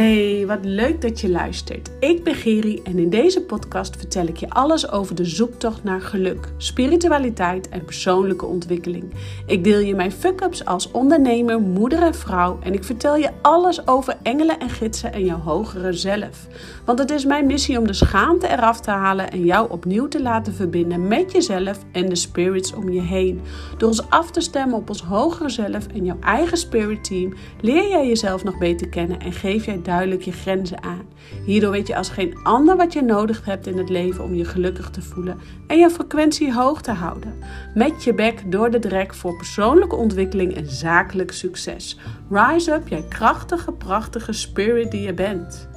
[0.00, 1.90] Hey, wat leuk dat je luistert.
[1.98, 6.00] Ik ben Geri en in deze podcast vertel ik je alles over de zoektocht naar
[6.00, 9.14] geluk, spiritualiteit en persoonlijke ontwikkeling.
[9.46, 13.86] Ik deel je mijn fuck-ups als ondernemer, moeder en vrouw en ik vertel je alles
[13.86, 16.46] over engelen en gidsen en jouw hogere zelf.
[16.84, 20.22] Want het is mijn missie om de schaamte eraf te halen en jou opnieuw te
[20.22, 23.40] laten verbinden met jezelf en de spirits om je heen.
[23.78, 27.88] Door ons af te stemmen op ons hogere zelf en jouw eigen spirit team leer
[27.88, 31.04] jij jezelf nog beter kennen en geef jij duidelijk je grenzen aan.
[31.44, 34.44] Hierdoor weet je als geen ander wat je nodig hebt in het leven om je
[34.44, 37.34] gelukkig te voelen en je frequentie hoog te houden.
[37.74, 41.98] Met je bek door de drek voor persoonlijke ontwikkeling en zakelijk succes.
[42.30, 45.68] Rise up, jij krachtige, prachtige spirit die je bent.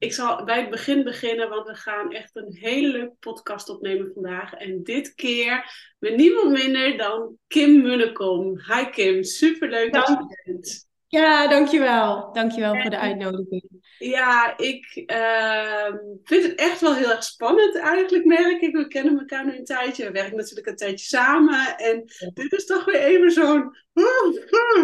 [0.00, 4.10] Ik zal bij het begin beginnen, want we gaan echt een hele leuke podcast opnemen
[4.14, 4.54] vandaag.
[4.54, 8.58] En dit keer met niemand minder dan Kim Munnekom.
[8.58, 10.89] Hi Kim, superleuk dat je bent.
[11.10, 12.32] Ja, dankjewel.
[12.32, 13.64] Dankjewel en, voor de uitnodiging.
[13.98, 15.94] Ja, ik uh,
[16.24, 18.76] vind het echt wel heel erg spannend eigenlijk, merk ik.
[18.76, 20.04] We kennen elkaar nu een tijdje.
[20.04, 21.78] We werken natuurlijk een tijdje samen.
[21.78, 23.76] En dit is toch weer even zo'n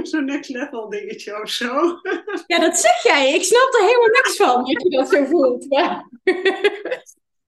[0.02, 2.00] zo'n next level dingetje of zo.
[2.46, 3.34] Ja, dat zeg jij.
[3.34, 5.68] Ik snap er helemaal niks van, dat je dat zo voelt.
[5.68, 6.08] Maar...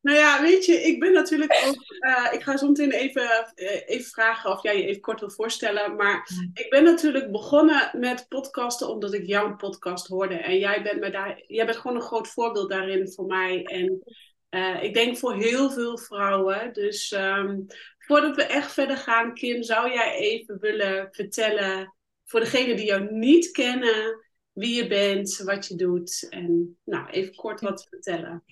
[0.09, 1.85] Nou ja, weet je, ik ben natuurlijk ook.
[2.07, 5.31] Uh, ik ga zo meteen even, uh, even vragen of jij je even kort wil
[5.31, 5.97] voorstellen.
[5.97, 10.35] Maar ik ben natuurlijk begonnen met podcasten omdat ik jouw podcast hoorde.
[10.35, 13.63] En jij bent, me daar, jij bent gewoon een groot voorbeeld daarin voor mij.
[13.63, 14.03] En
[14.51, 16.73] uh, ik denk voor heel veel vrouwen.
[16.73, 17.67] Dus um,
[17.99, 23.13] voordat we echt verder gaan, Kim, zou jij even willen vertellen voor degenen die jou
[23.13, 26.27] niet kennen, wie je bent, wat je doet.
[26.31, 28.45] En nou, even kort wat vertellen.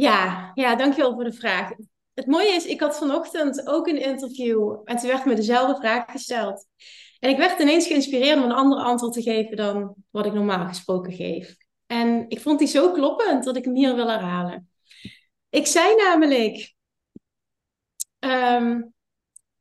[0.00, 1.70] Ja, ja, dankjewel voor de vraag.
[2.14, 6.04] Het mooie is, ik had vanochtend ook een interview en toen werd me dezelfde vraag
[6.10, 6.66] gesteld.
[7.18, 10.66] En ik werd ineens geïnspireerd om een ander antwoord te geven dan wat ik normaal
[10.66, 11.56] gesproken geef.
[11.86, 14.70] En ik vond die zo kloppend dat ik hem hier wil herhalen.
[15.50, 16.74] Ik zei namelijk,
[18.18, 18.94] um,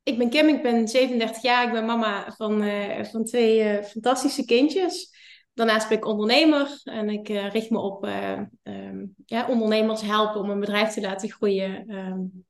[0.04, 3.84] ik ben Kim, ik ben 37 jaar, ik ben mama van, uh, van twee uh,
[3.84, 5.18] fantastische kindjes.
[5.60, 10.42] Daarnaast ben ik ondernemer en ik uh, richt me op uh, um, ja, ondernemers helpen
[10.42, 11.96] om een bedrijf te laten groeien.
[11.96, 12.46] Um,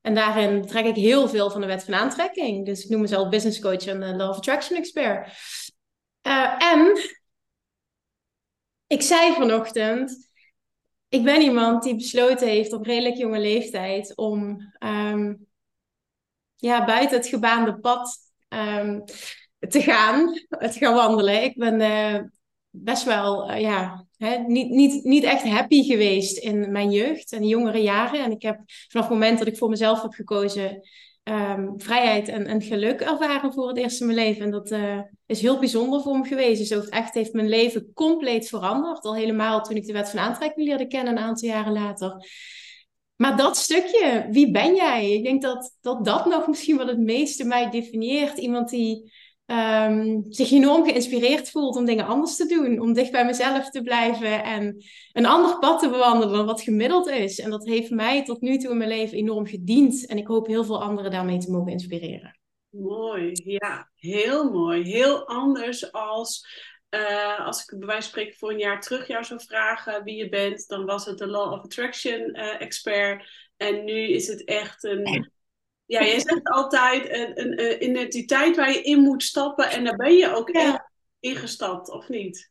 [0.00, 2.66] en daarin trek ik heel veel van de wet van aantrekking.
[2.66, 5.32] Dus ik noem mezelf business coach en uh, law of attraction expert.
[6.58, 6.98] en
[8.86, 10.30] ik zei vanochtend,
[11.08, 15.46] ik ben iemand die besloten heeft op redelijk jonge leeftijd om um,
[16.56, 18.18] ja, buiten het gebaande pad
[19.58, 21.42] te gaan, te gaan wandelen.
[21.42, 21.80] Ik ben
[22.84, 27.46] best wel, uh, ja, hè, niet, niet, niet echt happy geweest in mijn jeugd en
[27.46, 28.24] jongere jaren.
[28.24, 30.80] En ik heb vanaf het moment dat ik voor mezelf heb gekozen,
[31.24, 34.42] um, vrijheid en, en geluk ervaren voor het eerst in mijn leven.
[34.42, 36.68] En dat uh, is heel bijzonder voor me geweest.
[36.68, 39.04] Dus echt heeft mijn leven compleet veranderd.
[39.04, 42.26] Al helemaal toen ik de wet van aantrekking leerde kennen een aantal jaren later.
[43.16, 45.12] Maar dat stukje, wie ben jij?
[45.12, 48.38] Ik denk dat dat, dat nog misschien wel het meeste mij definieert.
[48.38, 49.12] Iemand die
[49.50, 52.80] um, zich enorm geïnspireerd voelt om dingen anders te doen.
[52.80, 57.08] Om dicht bij mezelf te blijven en een ander pad te bewandelen dan wat gemiddeld
[57.08, 57.40] is.
[57.40, 60.06] En dat heeft mij tot nu toe in mijn leven enorm gediend.
[60.06, 62.38] En ik hoop heel veel anderen daarmee te mogen inspireren.
[62.70, 64.82] Mooi, ja, heel mooi.
[64.82, 66.46] Heel anders als
[66.90, 70.16] uh, als ik bij wijze van spreken voor een jaar terug jou zou vragen wie
[70.16, 73.28] je bent, dan was het de Law of Attraction uh, expert.
[73.56, 75.30] En nu is het echt een
[75.88, 79.96] ja, je zegt altijd een, een, een, identiteit waar je in moet stappen en daar
[79.96, 80.90] ben je ook ja.
[81.20, 82.50] ingestapt, of niet?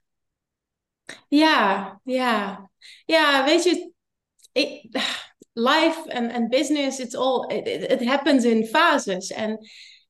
[1.28, 2.70] Ja, ja.
[3.06, 3.92] Ja, weet je,
[4.52, 4.90] ik,
[5.54, 9.32] life en business, it's all, it, it, happens in fases.
[9.32, 9.68] En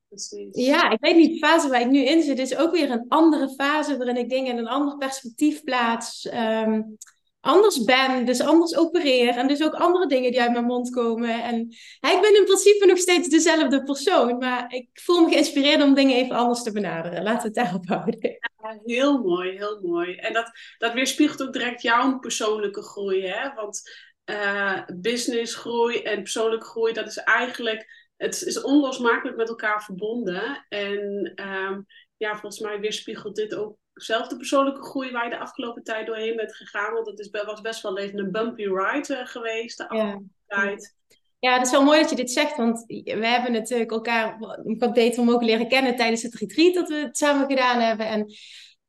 [0.08, 0.56] Precies.
[0.66, 3.04] ja, ik weet niet, de fase waar ik nu in zit is ook weer een
[3.08, 6.30] andere fase waarin ik dingen in een ander perspectief plaats.
[6.32, 6.96] Um,
[7.40, 9.28] anders ben, dus anders opereer.
[9.28, 11.42] En dus ook andere dingen die uit mijn mond komen.
[11.42, 11.60] En
[12.00, 14.38] ik ben in principe nog steeds dezelfde persoon.
[14.38, 17.24] Maar ik voel me geïnspireerd om dingen even anders te benaderen.
[17.24, 18.38] We het daarop houden.
[18.84, 20.14] Heel mooi, heel mooi.
[20.14, 23.26] En dat, dat weerspiegelt ook direct jouw persoonlijke groei.
[23.26, 23.54] Hè?
[23.54, 23.82] Want
[24.24, 28.06] uh, businessgroei en persoonlijke groei, dat is eigenlijk...
[28.16, 30.66] Het is onlosmakelijk met elkaar verbonden.
[30.68, 31.86] En um,
[32.16, 36.06] ja, volgens mij weerspiegelt dit ook zelf de persoonlijke groei waar je de afgelopen tijd
[36.06, 36.94] doorheen bent gegaan?
[36.94, 40.56] Want het is, was best wel even een bumpy ride uh, geweest de afgelopen ja.
[40.56, 40.96] tijd.
[41.38, 44.38] Ja, het is wel mooi dat je dit zegt, want we hebben natuurlijk elkaar
[44.78, 48.06] wat beter mogen leren kennen tijdens het retreat dat we het samen gedaan hebben.
[48.06, 48.32] En,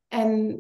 [0.08, 0.58] en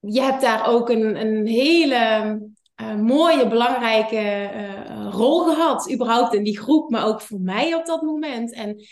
[0.00, 2.40] je hebt daar ook een, een hele
[2.80, 7.86] uh, mooie, belangrijke uh, rol gehad, überhaupt in die groep, maar ook voor mij op
[7.86, 8.52] dat moment.
[8.52, 8.84] En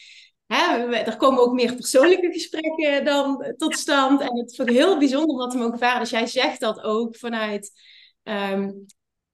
[0.55, 4.21] hè, er komen ook meer persoonlijke gesprekken dan tot stand.
[4.21, 5.99] En het vond ik heel bijzonder om dat te mogen.
[5.99, 7.71] Dus jij zegt dat ook vanuit
[8.23, 8.71] ehm,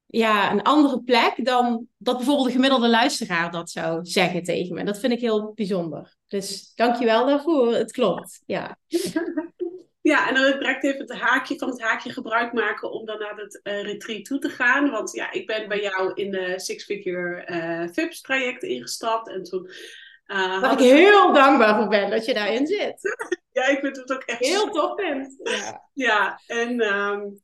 [0.06, 4.84] ja, een andere plek dan dat bijvoorbeeld de gemiddelde luisteraar dat zou zeggen tegen me.
[4.84, 6.16] Dat vind ik heel bijzonder.
[6.26, 7.74] Dus dankjewel daarvoor.
[7.74, 8.42] Het klopt.
[8.46, 8.78] Ja.
[10.02, 13.36] Ja, en dan direct even het haakje van het haakje gebruik maken om dan naar
[13.36, 14.90] het uh, retreat toe te gaan.
[14.90, 19.28] Want ja, ik ben bij jou in de Six Figure uh, FIPS traject ingestapt.
[19.28, 19.70] En toen.
[20.30, 23.00] Uh, Waar ik heel dankbaar voor ben dat je daarin zit.
[23.58, 25.00] ja, ik vind het ook echt heel tof.
[25.42, 25.88] Ja.
[25.92, 27.40] ja, en um,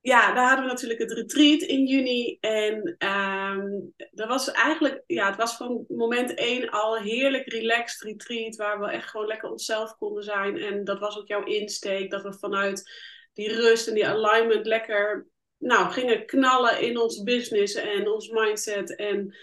[0.00, 2.36] ja, daar hadden we natuurlijk het retreat in juni.
[2.40, 8.56] En um, dat was eigenlijk, ja, het was van moment één al heerlijk relaxed retreat.
[8.56, 10.58] Waar we echt gewoon lekker onszelf konden zijn.
[10.58, 12.10] En dat was ook jouw insteek.
[12.10, 12.90] Dat we vanuit
[13.32, 15.26] die rust en die alignment lekker
[15.58, 18.96] nou, gingen knallen in ons business en ons mindset.
[18.96, 19.34] En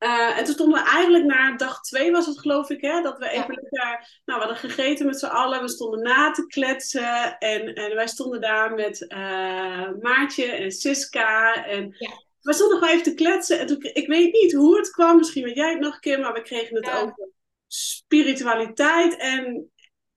[0.00, 3.18] uh, en toen stonden we eigenlijk na dag twee, was het geloof ik, hè, dat
[3.18, 7.38] we even lekker, nou, we hadden gegeten met z'n allen, we stonden na te kletsen
[7.38, 12.10] en, en wij stonden daar met uh, Maartje en Siska en ja.
[12.40, 15.44] we stonden gewoon even te kletsen en toen, ik weet niet hoe het kwam, misschien
[15.44, 17.00] weet jij het nog een keer, maar we kregen het ja.
[17.00, 17.28] over
[17.66, 19.70] spiritualiteit en...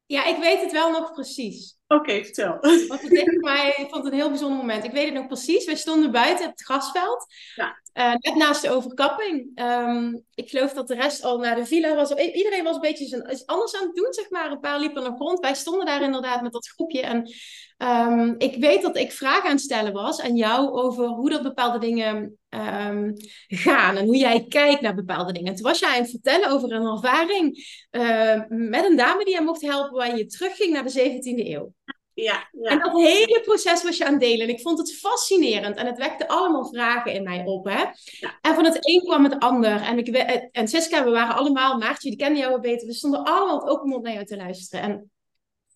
[0.05, 1.77] Ja, ik weet het wel nog precies.
[1.87, 2.57] Oké, vertel.
[2.59, 4.83] Want het tegen mij, ik vond het een heel bijzonder moment.
[4.83, 5.65] Ik weet het nog precies.
[5.65, 7.25] Wij stonden buiten op het grasveld.
[7.55, 7.81] Ja.
[7.93, 9.59] Uh, net naast de overkapping.
[9.59, 12.11] Um, ik geloof dat de rest al naar de villa was.
[12.11, 14.51] Iedereen was een beetje zijn, anders aan het doen, zeg maar.
[14.51, 15.39] Een paar liepen nog rond.
[15.39, 17.01] Wij stonden daar inderdaad met dat groepje.
[17.01, 17.31] En
[17.77, 21.43] um, ik weet dat ik vragen aan het stellen was aan jou over hoe dat
[21.43, 23.13] bepaalde dingen um,
[23.47, 23.97] gaan.
[23.97, 25.47] En hoe jij kijkt naar bepaalde dingen.
[25.47, 27.57] En toen was jij aan het vertellen over een ervaring
[27.91, 29.97] uh, met een dame die jij mocht helpen.
[29.97, 31.73] Waar je terugging naar de 17e eeuw.
[32.13, 32.69] Ja, ja.
[32.69, 34.47] En dat hele proces was je aan het delen.
[34.47, 35.75] En ik vond het fascinerend.
[35.75, 37.65] En het wekte allemaal vragen in mij op.
[37.65, 37.83] Hè?
[38.03, 38.37] Ja.
[38.41, 39.81] En van het een kwam het ander.
[39.81, 40.07] En, ik,
[40.51, 42.87] en Siska, we waren allemaal, Maartje, die kende jou wel beter.
[42.87, 45.09] We stonden allemaal op open mond naar jou te luisteren.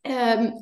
[0.02, 0.54] En um,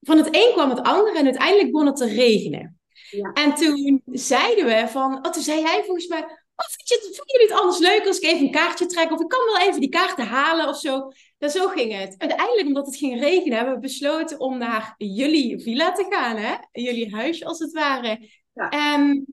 [0.00, 1.16] van het een kwam het ander.
[1.16, 2.80] En uiteindelijk begon het te regenen.
[3.10, 3.32] Ja.
[3.32, 5.26] En toen zeiden we van...
[5.26, 6.20] Oh, toen zei jij volgens mij...
[6.20, 9.12] Oh, vind je, jullie het anders leuk als ik even een kaartje trek?
[9.12, 11.08] Of ik kan wel even die kaarten halen of zo.
[11.38, 12.14] Ja, zo ging het.
[12.18, 16.36] Uiteindelijk, omdat het ging regenen, hebben we besloten om naar jullie villa te gaan.
[16.36, 16.54] Hè?
[16.72, 18.28] Jullie huis, als het ware.
[18.52, 18.68] Ja.
[18.68, 19.26] En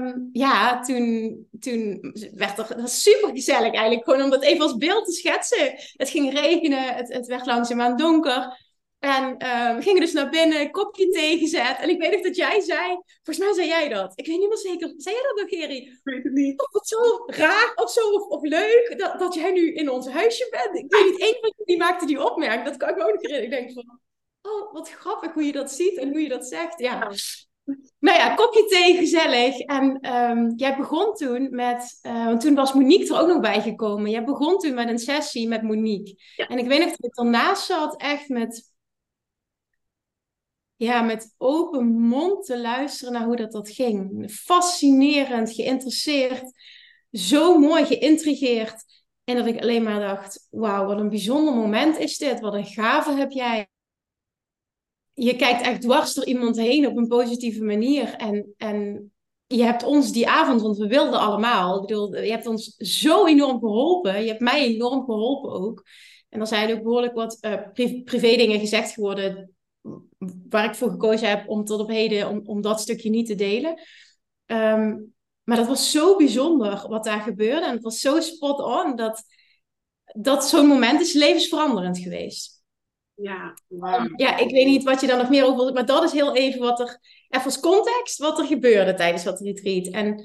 [0.00, 4.04] um, ja, toen, toen werd er, was super gezellig eigenlijk.
[4.04, 5.74] Gewoon om dat even als beeld te schetsen.
[5.92, 8.65] Het ging regenen, het, het werd langzaamaan donker.
[8.98, 11.76] En uh, we gingen dus naar binnen, kopje thee gezet.
[11.78, 14.12] En ik weet nog dat jij zei, volgens mij zei jij dat.
[14.14, 14.94] Ik weet niet meer zeker.
[14.96, 15.76] Zei jij dat nog, Gerry?
[15.76, 16.60] Ik weet het niet.
[16.60, 20.08] Of wat zo raar of zo, of, of leuk, dat, dat jij nu in ons
[20.08, 20.84] huisje bent.
[20.84, 22.64] Ik weet niet, één van jullie maakte die opmerking.
[22.64, 23.58] Dat kan ik me ook nog herinneren.
[23.58, 24.00] Ik denk van,
[24.42, 26.78] oh, wat grappig hoe je dat ziet en hoe je dat zegt.
[26.80, 27.10] Ja.
[27.98, 29.58] Nou ja, kopje thee, gezellig.
[29.58, 33.60] En um, jij begon toen met, uh, want toen was Monique er ook nog bij
[33.60, 34.10] gekomen.
[34.10, 36.14] Jij begon toen met een sessie met Monique.
[36.36, 36.46] Ja.
[36.46, 38.74] En ik weet nog dat ik ernaast zat, echt met
[40.76, 44.30] ja, met open mond te luisteren naar hoe dat, dat ging.
[44.30, 46.52] Fascinerend, geïnteresseerd,
[47.12, 48.84] zo mooi geïntrigeerd.
[49.24, 52.40] En dat ik alleen maar dacht, wauw, wat een bijzonder moment is dit.
[52.40, 53.66] Wat een gave heb jij.
[55.12, 58.14] Je kijkt echt dwars door iemand heen op een positieve manier.
[58.14, 59.10] En, en
[59.46, 61.74] je hebt ons die avond, want we wilden allemaal.
[61.74, 64.22] Ik bedoel, je hebt ons zo enorm geholpen.
[64.22, 65.84] Je hebt mij enorm geholpen ook.
[66.28, 69.55] En er zijn ook behoorlijk wat uh, privé dingen gezegd geworden
[70.48, 73.34] waar ik voor gekozen heb om tot op heden om, om dat stukje niet te
[73.34, 73.80] delen.
[74.46, 74.96] Ehm,
[75.44, 77.66] maar dat was zo bijzonder wat daar gebeurde.
[77.66, 79.22] En het was zo spot on dat,
[80.04, 82.56] dat zo'n moment is levensveranderend geweest.
[83.14, 83.54] Ja,
[84.16, 86.36] ja, ik weet niet wat je daar nog meer over wilt, maar dat is heel
[86.36, 89.86] even wat er, even als context, wat er gebeurde tijdens dat retreat.
[89.86, 90.24] En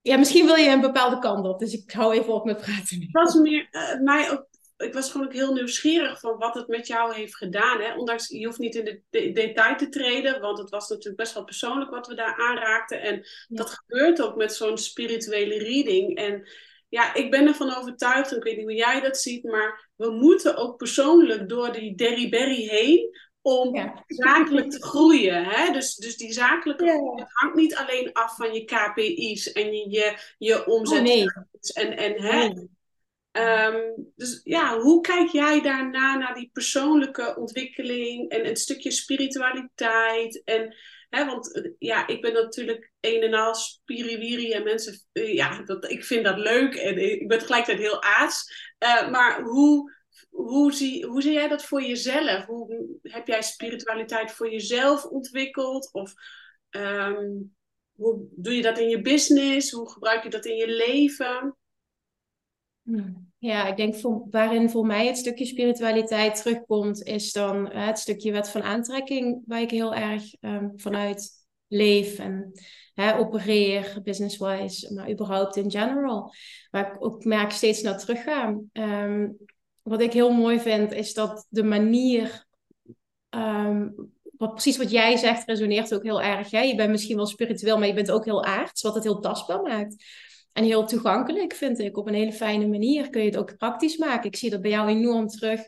[0.00, 3.00] ja, misschien wil je een bepaalde kant op, dus ik hou even op met praten.
[3.00, 6.68] Het was meer, uh, mij ook ik was gewoon ook heel nieuwsgierig van wat het
[6.68, 7.80] met jou heeft gedaan.
[7.80, 7.94] Hè?
[7.94, 11.34] Ondanks, je hoeft niet in de, de detail te treden, want het was natuurlijk best
[11.34, 13.00] wel persoonlijk wat we daar aanraakten.
[13.00, 16.16] En dat gebeurt ook met zo'n spirituele reading.
[16.16, 16.48] En
[16.88, 20.10] ja, ik ben ervan overtuigd, en ik weet niet hoe jij dat ziet, maar we
[20.10, 25.44] moeten ook persoonlijk door die derryberry heen om zakelijk te groeien.
[25.44, 25.72] Hè?
[25.72, 26.92] Dus, dus die zakelijke ja.
[26.92, 30.98] groei hangt niet alleen af van je KPI's en je, je, je omzet.
[30.98, 31.24] Oh, nee.
[31.74, 32.66] En, en hè,
[33.38, 40.42] Um, dus ja, hoe kijk jij daarna naar die persoonlijke ontwikkeling en een stukje spiritualiteit?
[40.44, 40.76] En,
[41.08, 45.62] hè, want eh, ja, ik ben natuurlijk een en al spiriwiri en mensen, uh, ja,
[45.62, 48.52] dat, ik vind dat leuk en ik ben tegelijkertijd heel aas.
[48.84, 49.92] Uh, maar hoe,
[50.30, 52.44] hoe, zie, hoe zie jij dat voor jezelf?
[52.44, 55.92] Hoe heb jij spiritualiteit voor jezelf ontwikkeld?
[55.92, 56.12] Of
[56.70, 57.54] um,
[57.92, 59.70] hoe doe je dat in je business?
[59.70, 61.56] Hoe gebruik je dat in je leven?
[62.86, 63.30] Hmm.
[63.38, 67.98] Ja, ik denk voor, waarin voor mij het stukje spiritualiteit terugkomt, is dan uh, het
[67.98, 71.30] stukje wet van aantrekking, waar ik heel erg um, vanuit
[71.68, 72.52] leef en
[73.18, 76.34] opereer, business-wise, maar überhaupt in general.
[76.70, 78.70] Waar ik ook merk steeds naar teruggaan.
[78.72, 79.36] Um,
[79.82, 82.46] wat ik heel mooi vind, is dat de manier
[83.30, 83.94] um,
[84.36, 86.50] wat, precies wat jij zegt resoneert ook heel erg.
[86.50, 86.60] Hè?
[86.60, 89.62] Je bent misschien wel spiritueel, maar je bent ook heel aards, wat het heel tastbaar
[89.62, 90.04] maakt.
[90.56, 91.96] En heel toegankelijk vind ik.
[91.96, 94.30] Op een hele fijne manier kun je het ook praktisch maken.
[94.30, 95.60] Ik zie dat bij jou enorm terug.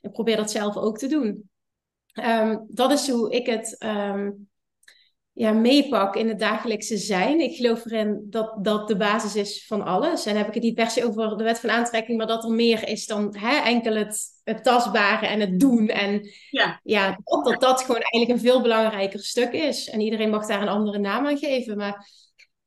[0.00, 1.50] Ik probeer dat zelf ook te doen.
[2.24, 4.48] Um, dat is hoe ik het um,
[5.32, 7.40] ja, meepak in het dagelijkse zijn.
[7.40, 10.26] Ik geloof erin dat dat de basis is van alles.
[10.26, 12.50] En heb ik het niet per se over de wet van aantrekking, maar dat er
[12.50, 15.88] meer is dan hè, enkel het, het tastbare en het doen.
[15.88, 19.88] En ja, ja dat, dat dat gewoon eigenlijk een veel belangrijker stuk is.
[19.88, 21.76] En iedereen mag daar een andere naam aan geven.
[21.76, 22.08] Maar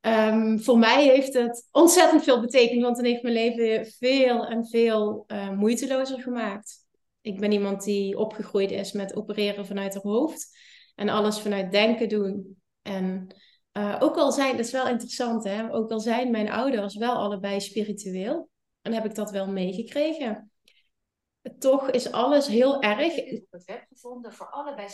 [0.00, 4.66] um, voor mij heeft het ontzettend veel betekend, want het heeft mijn leven veel en
[4.66, 6.78] veel uh, moeitelozer gemaakt.
[7.20, 10.58] Ik ben iemand die opgegroeid is met opereren vanuit haar hoofd.
[10.94, 12.62] En alles vanuit denken doen.
[12.82, 13.34] En
[13.72, 17.14] uh, ook al zijn, dat is wel interessant hè, ook al zijn mijn ouders wel
[17.14, 18.48] allebei spiritueel,
[18.82, 20.50] dan heb ik dat wel meegekregen.
[21.58, 23.16] Toch is alles heel erg.
[23.16, 24.88] Ik heb gevonden voor allebei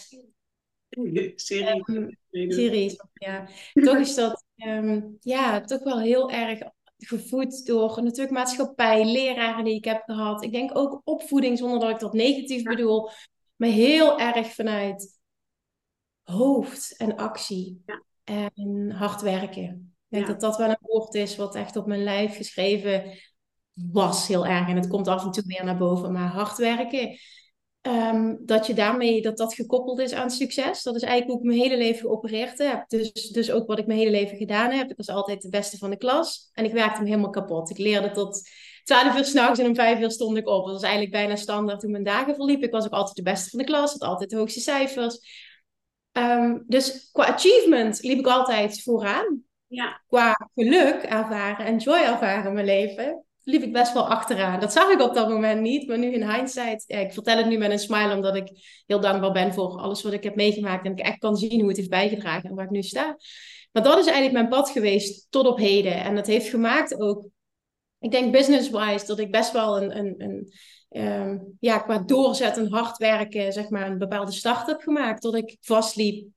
[1.34, 1.88] series.
[1.88, 3.48] Um, series, ja.
[3.72, 6.58] toch is dat um, ja, toch wel heel erg
[6.98, 10.44] gevoed door natuurlijk maatschappij, leraren die ik heb gehad.
[10.44, 13.10] Ik denk ook opvoeding, zonder dat ik dat negatief bedoel,
[13.56, 15.20] maar heel erg vanuit
[16.22, 17.84] hoofd en actie
[18.24, 19.94] en hard werken.
[20.08, 23.18] Ik denk dat dat wel een woord is wat echt op mijn lijf geschreven
[23.72, 24.68] was heel erg.
[24.68, 26.12] En het komt af en toe meer naar boven.
[26.12, 27.18] Maar hard werken,
[27.86, 30.82] um, dat je daarmee, dat dat gekoppeld is aan succes.
[30.82, 32.88] Dat is eigenlijk hoe ik mijn hele leven geopereerd heb.
[32.88, 34.90] Dus, dus ook wat ik mijn hele leven gedaan heb.
[34.90, 36.50] Ik was altijd de beste van de klas.
[36.52, 37.70] En ik werkte me helemaal kapot.
[37.70, 38.48] Ik leerde tot
[38.84, 40.64] 12 uur s'nachts en om 5 uur stond ik op.
[40.64, 42.66] Dat was eigenlijk bijna standaard toen mijn dagen verliepen.
[42.66, 43.92] Ik was ook altijd de beste van de klas.
[43.92, 45.18] Had altijd de hoogste cijfers.
[46.12, 49.42] Um, dus qua achievement liep ik altijd vooraan.
[49.66, 50.02] Ja.
[50.08, 54.60] Qua geluk ervaren en joy ervaren in mijn leven liep ik best wel achteraan.
[54.60, 57.58] Dat zag ik op dat moment niet, maar nu in hindsight, ik vertel het nu
[57.58, 58.48] met een smile omdat ik
[58.86, 61.68] heel dankbaar ben voor alles wat ik heb meegemaakt en ik echt kan zien hoe
[61.68, 63.16] het heeft bijgedragen en waar ik nu sta.
[63.72, 67.24] Maar dat is eigenlijk mijn pad geweest tot op heden en dat heeft gemaakt ook,
[67.98, 70.50] ik denk business-wise, dat ik best wel een, een, een
[71.02, 75.20] um, ja, qua doorzetten, hard werken, zeg maar, een bepaalde start heb gemaakt.
[75.20, 76.28] Tot ik vastliep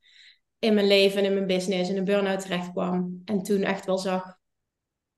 [0.60, 3.22] in mijn leven en in mijn business en een burn-out terecht kwam.
[3.26, 4.39] En toen echt wel zag,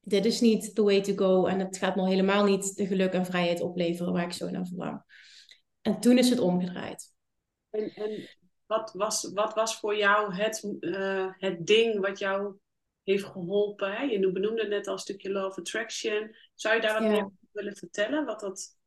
[0.02, 1.46] dit is niet the way to go.
[1.46, 4.68] En het gaat me helemaal niet de geluk en vrijheid opleveren waar ik zo naar
[4.68, 5.04] verlang.
[5.82, 7.14] En toen is het omgedraaid.
[7.70, 8.30] En, en
[8.66, 12.56] wat, was, wat was voor jou het, uh, het ding wat jou
[13.04, 13.92] heeft geholpen?
[13.92, 14.04] Hè?
[14.04, 16.36] Je benoemde net al een stukje of Attraction.
[16.56, 17.10] Zou je daar wat ja.
[17.10, 18.26] meer over willen vertellen?
[18.26, 18.80] Wat dat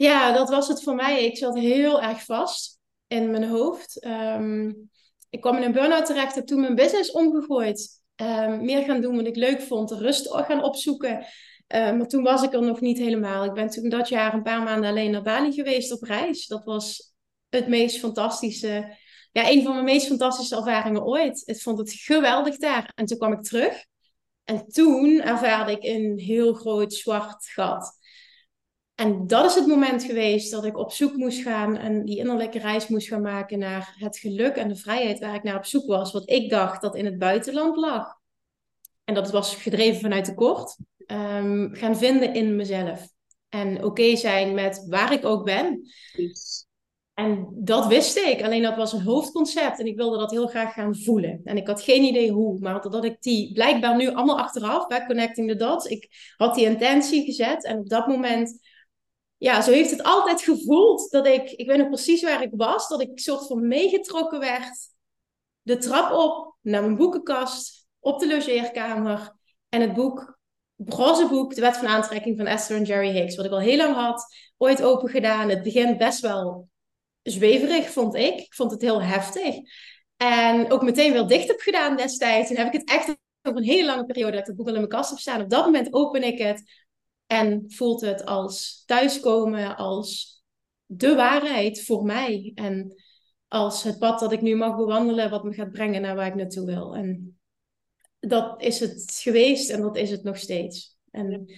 [0.00, 1.24] ja, dat was het voor mij.
[1.24, 4.04] Ik zat heel erg vast in mijn hoofd.
[4.04, 4.90] Um,
[5.30, 7.99] ik kwam in een burn-out terecht, heb toen mijn business omgegooid.
[8.22, 11.26] Um, meer gaan doen wat ik leuk vond, rust gaan opzoeken.
[11.74, 13.44] Um, maar toen was ik er nog niet helemaal.
[13.44, 16.46] Ik ben toen dat jaar een paar maanden alleen naar Bali geweest op reis.
[16.46, 17.14] Dat was
[17.48, 18.96] het meest fantastische,
[19.32, 21.42] ja, een van mijn meest fantastische ervaringen ooit.
[21.44, 22.92] Ik vond het geweldig daar.
[22.94, 23.84] En toen kwam ik terug.
[24.44, 27.98] En toen ervaarde ik een heel groot zwart gat.
[29.00, 32.58] En dat is het moment geweest dat ik op zoek moest gaan en die innerlijke
[32.58, 35.86] reis moest gaan maken naar het geluk en de vrijheid waar ik naar op zoek
[35.86, 36.12] was.
[36.12, 38.14] Wat ik dacht dat in het buitenland lag.
[39.04, 40.76] En dat was gedreven vanuit tekort.
[41.06, 43.08] Um, gaan vinden in mezelf.
[43.48, 45.82] En oké zijn met waar ik ook ben.
[47.14, 48.42] En dat wist ik.
[48.42, 49.78] Alleen dat was een hoofdconcept.
[49.78, 51.40] En ik wilde dat heel graag gaan voelen.
[51.44, 52.58] En ik had geen idee hoe.
[52.58, 55.86] Maar dat ik die blijkbaar nu allemaal achteraf, bij Connecting the Dots.
[55.86, 57.64] Ik had die intentie gezet.
[57.64, 58.58] En op dat moment
[59.40, 62.88] ja, zo heeft het altijd gevoeld dat ik, ik weet nog precies waar ik was,
[62.88, 64.78] dat ik soort van meegetrokken werd.
[65.62, 69.34] De trap op, naar mijn boekenkast, op de logeerkamer.
[69.68, 70.38] En het boek,
[70.76, 73.76] het boek, De Wet van Aantrekking van Esther en Jerry Hicks, wat ik al heel
[73.76, 74.24] lang had,
[74.56, 75.48] ooit open gedaan.
[75.48, 76.68] Het begint best wel
[77.22, 78.38] zweverig, vond ik.
[78.38, 79.54] Ik vond het heel heftig.
[80.16, 82.50] En ook meteen wel dicht heb gedaan destijds.
[82.50, 84.72] En heb ik het echt over een hele lange periode dat ik het boek al
[84.72, 85.40] in mijn kast heb staan.
[85.40, 86.79] Op dat moment open ik het.
[87.30, 90.42] En voelt het als thuiskomen, als
[90.86, 92.52] de waarheid voor mij.
[92.54, 93.02] En
[93.48, 96.34] als het pad dat ik nu mag bewandelen, wat me gaat brengen naar waar ik
[96.34, 96.94] naartoe wil.
[96.94, 97.38] En
[98.20, 100.96] dat is het geweest en dat is het nog steeds.
[101.10, 101.54] En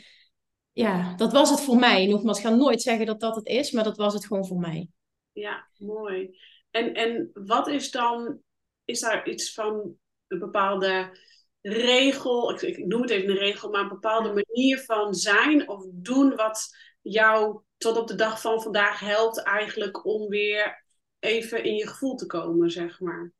[0.72, 2.06] ja, dat was het voor mij.
[2.06, 4.60] Nogmaals, ik ga nooit zeggen dat dat het is, maar dat was het gewoon voor
[4.60, 4.88] mij.
[5.32, 6.38] Ja, mooi.
[6.70, 8.40] En, en wat is dan,
[8.84, 11.16] is daar iets van een bepaalde
[11.62, 15.84] regel, ik, ik, noem het even een regel, maar een bepaalde manier van zijn of
[15.90, 20.84] doen wat jou tot op de dag van vandaag helpt eigenlijk om weer
[21.18, 23.32] even in je gevoel te komen, zeg maar.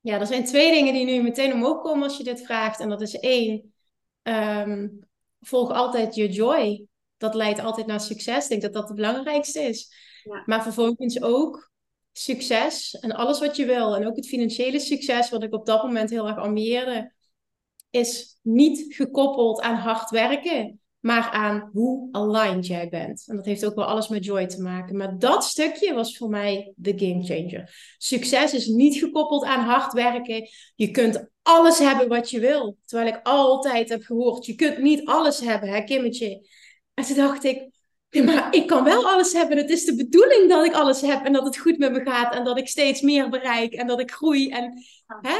[0.00, 2.80] Ja, er zijn twee dingen die nu meteen omhoog komen als je dit vraagt.
[2.80, 3.74] En dat is één,
[4.22, 4.88] ehm,
[5.40, 6.86] volg altijd je joy.
[7.16, 8.44] Dat leidt altijd naar succes.
[8.44, 9.92] Ik denk dat dat het belangrijkste is.
[10.22, 10.42] Ja.
[10.46, 11.70] Maar vervolgens ook
[12.18, 13.96] succes en alles wat je wil.
[13.96, 17.12] En ook het financiële succes, wat ik op dat moment heel erg ambieerde,
[17.90, 23.24] is niet gekoppeld aan hard werken maar aan hoe aligned jij bent.
[23.26, 24.96] En dat heeft ook wel alles met joy te maken.
[24.96, 27.94] Maar dat stukje was voor mij de game changer.
[27.98, 30.48] Succes is niet gekoppeld aan hard werken.
[30.74, 32.76] Je kunt alles hebben wat je wil.
[32.84, 36.46] Terwijl ik altijd heb gehoord, je kunt niet alles hebben, hè Kimmetje?
[36.94, 37.70] En toen dacht ik,
[38.10, 39.56] nee, maar ik kan wel alles hebben.
[39.56, 42.34] Het is de bedoeling dat ik alles heb en dat het goed met me gaat
[42.34, 44.48] en dat ik steeds meer bereik en dat ik groei.
[44.48, 44.72] En
[45.06, 45.36] hè,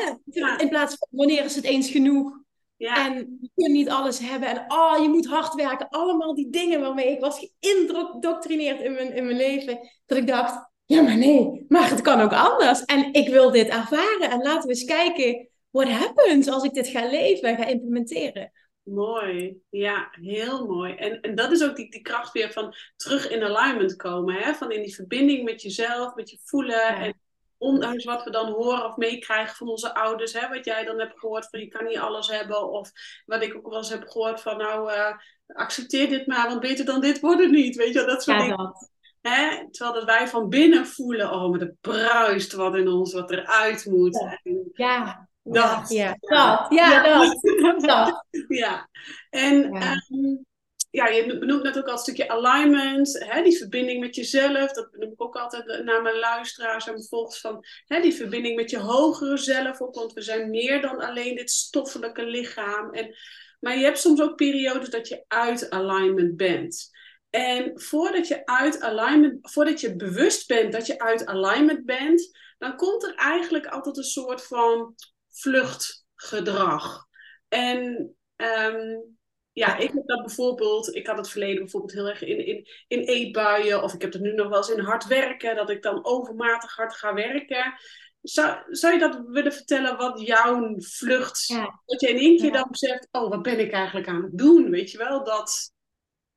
[0.56, 2.46] in plaats van wanneer is het eens genoeg?
[2.76, 3.06] Ja.
[3.06, 4.48] En je kunt niet alles hebben.
[4.48, 5.88] En oh, je moet hard werken.
[5.88, 9.78] Allemaal die dingen waarmee ik was geïndoctrineerd in mijn, in mijn leven.
[10.06, 12.84] Dat ik dacht, ja maar nee, maar het kan ook anders.
[12.84, 14.30] En ik wil dit ervaren.
[14.30, 18.52] En laten we eens kijken, what happens als ik dit ga leven en ga implementeren.
[18.90, 20.95] Mooi, ja, heel mooi.
[20.95, 24.35] En, en dat is ook die, die kracht weer van terug in alignment komen.
[24.35, 24.54] Hè?
[24.54, 26.97] Van in die verbinding met jezelf, met je voelen.
[26.97, 27.21] En
[27.59, 31.18] ondanks wat we dan horen of meekrijgen van onze ouders, hè, wat jij dan hebt
[31.18, 32.90] gehoord van je kan niet alles hebben, of
[33.26, 35.16] wat ik ook wel eens heb gehoord van nou uh,
[35.47, 38.42] accepteer dit maar, want beter dan dit wordt het niet, weet je, dat soort ja,
[38.42, 38.75] dingen.
[39.21, 39.71] Hè?
[39.71, 43.87] Terwijl dat wij van binnen voelen, oh, met de bruist wat in ons, wat eruit
[43.87, 44.38] moet.
[44.73, 45.27] Ja.
[45.52, 45.88] Dat.
[45.88, 46.67] Ja, dat.
[46.69, 47.38] Ja, dat.
[47.83, 48.25] dat.
[48.49, 48.88] ja.
[49.31, 50.47] En um,
[50.90, 54.73] ja, je benoemt net ook al een stukje alignment, hè, die verbinding met jezelf.
[54.73, 58.71] Dat benoem ik ook altijd naar mijn luisteraars en volgens van hè, die verbinding met
[58.71, 59.95] je hogere zelf ook.
[59.95, 62.93] Want we zijn meer dan alleen dit stoffelijke lichaam.
[62.95, 63.17] En,
[63.61, 66.90] maar je hebt soms ook periodes dat je uit alignment bent.
[67.31, 72.76] En voordat je uit alignment, voordat je bewust bent dat je uit alignment bent, dan
[72.76, 74.95] komt er eigenlijk altijd een soort van
[75.40, 77.06] vluchtgedrag.
[77.48, 79.16] En um,
[79.52, 82.98] ja, ik heb dat bijvoorbeeld, ik had het verleden bijvoorbeeld heel erg in, in, in
[82.98, 86.04] eetbuien, of ik heb het nu nog wel eens in hard werken, dat ik dan
[86.04, 87.74] overmatig hard ga werken.
[88.22, 91.82] Zou, zou je dat willen vertellen, wat jouw vlucht, ja.
[91.86, 94.70] dat je in één keer dan beseft, oh, wat ben ik eigenlijk aan het doen,
[94.70, 95.72] weet je wel, dat...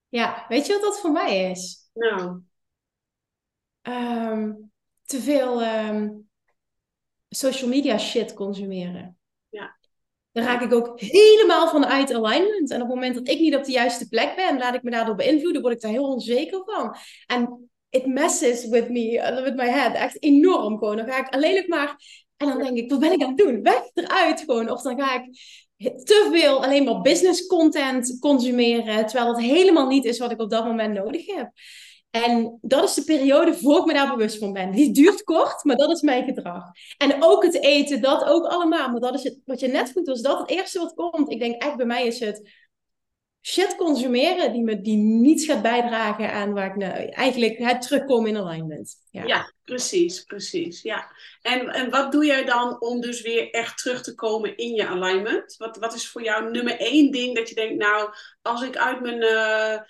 [0.07, 1.89] Ja, weet je wat dat voor mij is?
[1.93, 2.41] Nou?
[3.81, 4.71] Um,
[5.03, 6.20] te veel um,
[7.36, 9.15] social media shit consumeren.
[10.32, 12.72] Dan raak ik ook helemaal vanuit alignment.
[12.72, 14.91] En op het moment dat ik niet op de juiste plek ben, laat ik me
[14.91, 16.96] daardoor beïnvloeden, word ik daar heel onzeker van.
[17.28, 19.94] En it messes with me, uh, with my head.
[19.94, 20.98] Echt enorm gewoon.
[20.98, 21.96] Dan ga ik alleen maar...
[22.38, 23.62] En dan denk ik, wat ben ik aan het doen?
[23.62, 24.70] Weg eruit gewoon.
[24.70, 25.24] Of dan ga ik
[25.78, 30.50] te veel alleen maar business content consumeren, terwijl het helemaal niet is wat ik op
[30.50, 31.52] dat moment nodig heb.
[32.12, 34.71] En dat is de periode voor ik me daar bewust van ben.
[34.71, 36.63] Die duurt kort, maar dat is mijn gedrag.
[36.97, 38.89] En ook het eten, dat ook allemaal.
[38.89, 41.32] Maar dat is het, wat je net vroeg, was dat het eerste wat komt.
[41.32, 42.50] Ik denk echt bij mij is het
[43.41, 48.26] shit consumeren die me die niets gaat bijdragen aan waar ik nou eigenlijk het terugkom
[48.26, 48.95] in alignment.
[49.12, 49.26] Ja.
[49.26, 50.82] ja, precies, precies.
[50.82, 51.12] Ja.
[51.41, 54.88] En, en wat doe jij dan om dus weer echt terug te komen in je
[54.88, 55.56] alignment?
[55.58, 59.02] Wat, wat is voor jou nummer één ding dat je denkt, nou, als ik uit
[59.02, 59.21] mijn...
[59.21, 59.82] Uh,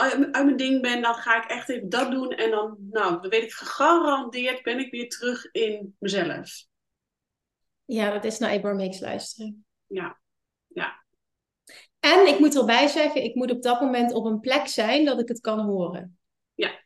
[0.00, 2.30] uit mijn ding ben, dan ga ik echt even dat doen.
[2.30, 6.64] En dan, nou, dan weet ik gegarandeerd, ben ik weer terug in mezelf.
[7.84, 9.64] Ja, dat is naar Abraham Hicks luisteren.
[9.86, 10.20] Ja,
[10.66, 11.04] ja.
[12.00, 15.20] En ik moet erbij zeggen, ik moet op dat moment op een plek zijn dat
[15.20, 16.18] ik het kan horen.
[16.54, 16.84] Ja.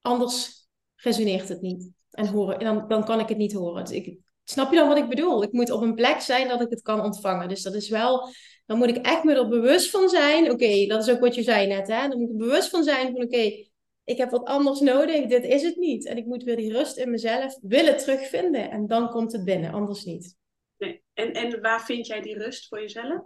[0.00, 1.90] Anders resoneert het niet.
[2.10, 3.84] En, horen, en dan, dan kan ik het niet horen.
[3.84, 4.18] Dus ik,
[4.50, 5.42] snap je dan wat ik bedoel?
[5.42, 7.48] Ik moet op een plek zijn dat ik het kan ontvangen.
[7.48, 8.30] Dus dat is wel
[8.70, 10.50] dan moet ik echt me er bewust van zijn.
[10.50, 11.88] Oké, dat is ook wat je zei net.
[11.88, 12.08] Hè?
[12.08, 13.68] Dan moet ik bewust van zijn van oké,
[14.04, 15.26] ik heb wat anders nodig.
[15.26, 16.06] Dit is het niet.
[16.06, 18.70] En ik moet weer die rust in mezelf willen terugvinden.
[18.70, 20.36] En dan komt het binnen, anders niet.
[20.76, 21.02] Nee.
[21.12, 23.22] En, en waar vind jij die rust voor jezelf?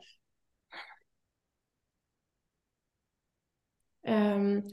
[4.00, 4.64] Um,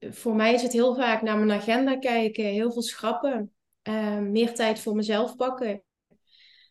[0.00, 4.54] voor mij is het heel vaak naar mijn agenda kijken, heel veel schrappen, um, meer
[4.54, 5.82] tijd voor mezelf pakken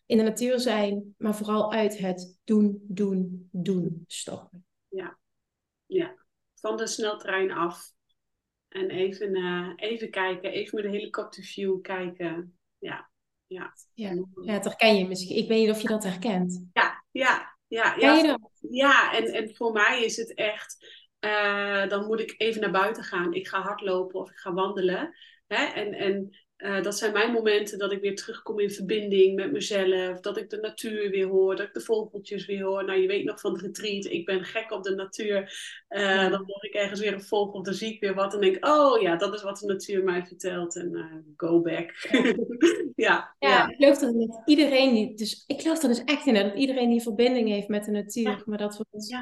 [0.08, 4.66] in de natuur zijn, maar vooral uit het doen, doen, doen stoppen.
[4.90, 5.20] Ja,
[5.86, 6.16] ja.
[6.56, 7.96] van de sneltrein af.
[8.68, 12.58] En even, uh, even kijken, even met de helikopterview kijken.
[12.78, 13.10] Ja,
[13.48, 13.74] ja.
[13.94, 15.38] Ja, ja dat herken je misschien.
[15.38, 16.68] Ik weet niet of je dat herkent.
[16.74, 17.96] Ja, ja, ja.
[17.98, 18.52] ja, je dat?
[18.70, 20.88] ja en, en voor mij is het echt,
[21.20, 23.34] uh, dan moet ik even naar buiten gaan.
[23.34, 25.16] Ik ga hardlopen of ik ga wandelen.
[25.48, 25.66] Hè?
[25.66, 30.20] En, en eh, dat zijn mijn momenten dat ik weer terugkom in verbinding met mezelf.
[30.20, 32.86] Dat ik de natuur weer hoor, dat ik de vogeltjes weer hoor.
[32.86, 35.54] Nou, je weet nog van het retreat, ik ben gek op de natuur.
[35.90, 38.66] Uh, Dan hoor ik ergens weer een vogel, dan zie ik weer wat en denk
[38.66, 40.76] oh ja, dat is wat de natuur mij vertelt.
[40.76, 41.92] En uh, go back.
[42.96, 43.36] Ja.
[43.40, 46.34] ja, ja, ik geloof dat met iedereen die, dus ik geloof er dus echt in
[46.34, 48.44] dat iedereen die verbinding heeft met de natuur.
[48.46, 49.16] Maar dat we ons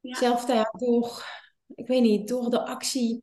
[0.00, 1.24] zelf daardoor,
[1.74, 3.22] ik weet niet, door de actie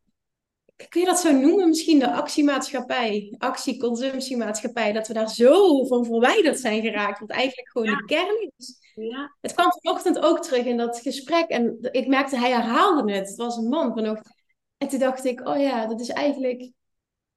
[0.88, 1.68] kun je dat zo noemen?
[1.68, 7.88] Misschien de actiemaatschappij, actieconsumptiemaatschappij, dat we daar zo van verwijderd zijn geraakt, wat eigenlijk gewoon
[7.88, 8.92] de kern is.
[8.96, 9.36] Ja.
[9.42, 13.28] Het kwam vanochtend ook terug in dat gesprek en ik merkte, hij herhaalde het.
[13.28, 14.36] Het was een man vanochtend.
[14.78, 16.72] En toen dacht ik, oh ja, dat is eigenlijk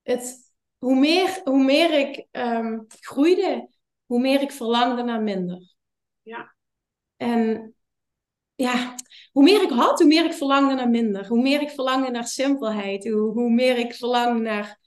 [0.02, 0.50] het.
[0.78, 3.68] Hoe meer, hoe meer ik um, groeide,
[4.06, 5.74] hoe meer ik verlangde naar minder.
[6.22, 6.54] Ja.
[7.16, 7.74] En
[8.62, 8.94] ja,
[9.32, 11.26] hoe meer ik had, hoe meer ik verlangde naar minder.
[11.26, 13.04] Hoe meer ik verlangde naar simpelheid.
[13.08, 14.80] Hoe, hoe meer ik verlangde naar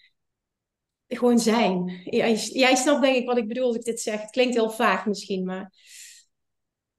[1.08, 2.02] gewoon zijn.
[2.04, 4.22] Jij, jij snapt denk ik wat ik bedoel als ik dit zeg.
[4.22, 5.72] Het klinkt heel vaag misschien, maar...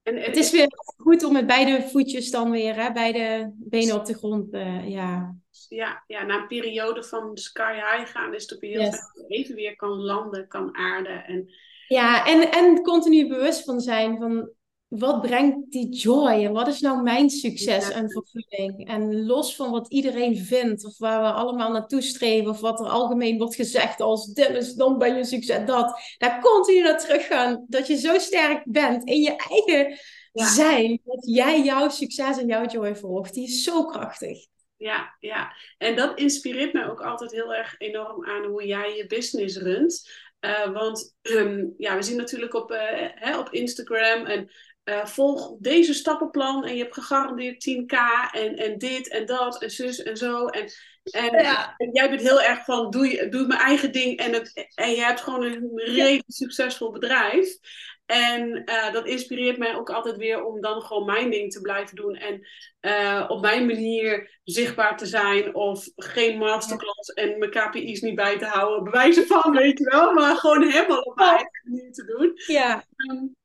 [0.03, 4.05] En, het is weer goed om met beide voetjes dan weer, hè, beide benen op
[4.05, 5.35] de grond, uh, ja.
[5.69, 8.99] Ja, ja, na een periode van sky high gaan is het ook heel yes.
[9.27, 11.23] even weer kan landen, kan aarden.
[11.25, 11.49] En...
[11.87, 14.49] Ja, en, en continu bewust van zijn van
[14.87, 18.87] wat brengt die joy en wat is nou mijn succes en vervulling?
[18.87, 22.89] En los van wat iedereen vindt of waar we allemaal naartoe streven of wat er
[22.89, 25.99] algemeen wordt gezegd als Dennis, dan ben je succes, dat.
[26.17, 29.99] Daar continu naar teruggaan, dat je zo sterk bent in je eigen
[30.33, 33.33] zijn, dat jij jouw succes en jouw joy volgt.
[33.33, 34.37] Die is zo krachtig.
[34.77, 39.05] Ja, ja, en dat inspireert mij ook altijd heel erg enorm aan hoe jij je
[39.05, 40.25] business runt.
[40.41, 42.79] Uh, want um, ja, we zien natuurlijk op, uh,
[43.15, 44.49] hè, op Instagram en
[44.89, 47.95] uh, volg deze stappenplan en je hebt gegarandeerd 10k
[48.31, 50.45] en, en dit en dat en zus en zo.
[50.45, 50.71] En,
[51.03, 51.33] en,
[51.77, 54.89] en jij bent heel erg van, doe, je, doe mijn eigen ding en, het, en
[54.89, 57.57] je hebt gewoon een redelijk succesvol bedrijf.
[58.05, 61.95] En uh, dat inspireert mij ook altijd weer om dan gewoon mijn ding te blijven
[61.95, 62.15] doen.
[62.15, 62.47] En
[62.81, 65.55] uh, op mijn manier zichtbaar te zijn.
[65.55, 68.83] Of geen masterclass en mijn KPI's niet bij te houden.
[68.83, 70.13] Bewijzen van, weet je wel.
[70.13, 72.31] Maar gewoon helemaal op mijn manier te doen.
[72.35, 72.83] Ja.
[72.95, 73.36] Um,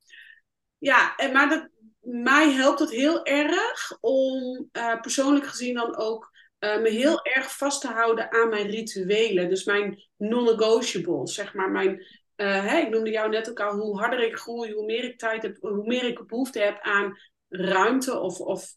[0.83, 1.69] ja, en, maar dat,
[1.99, 7.57] mij helpt het heel erg om uh, persoonlijk gezien dan ook uh, me heel erg
[7.57, 9.49] vast te houden aan mijn rituelen.
[9.49, 11.71] Dus mijn non-negotiables, zeg maar.
[11.71, 15.17] Mijn, hè, ik noemde jou net ook al, hoe harder ik groei, hoe meer ik
[15.17, 17.17] tijd heb, hoe meer ik behoefte heb aan
[17.49, 18.75] ruimte of, of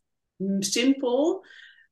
[0.58, 1.46] simpel.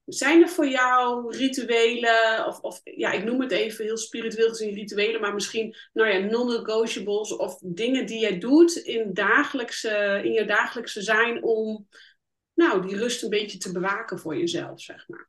[0.04, 4.74] Zijn er voor jou rituelen, of, of ja, ik noem het even heel spiritueel gezien
[4.74, 10.44] rituelen, maar misschien nou ja, non-negotiables of dingen die jij doet in, dagelijkse, in je
[10.44, 11.88] dagelijkse zijn om
[12.54, 15.28] nou, die rust een beetje te bewaken voor jezelf, zeg maar?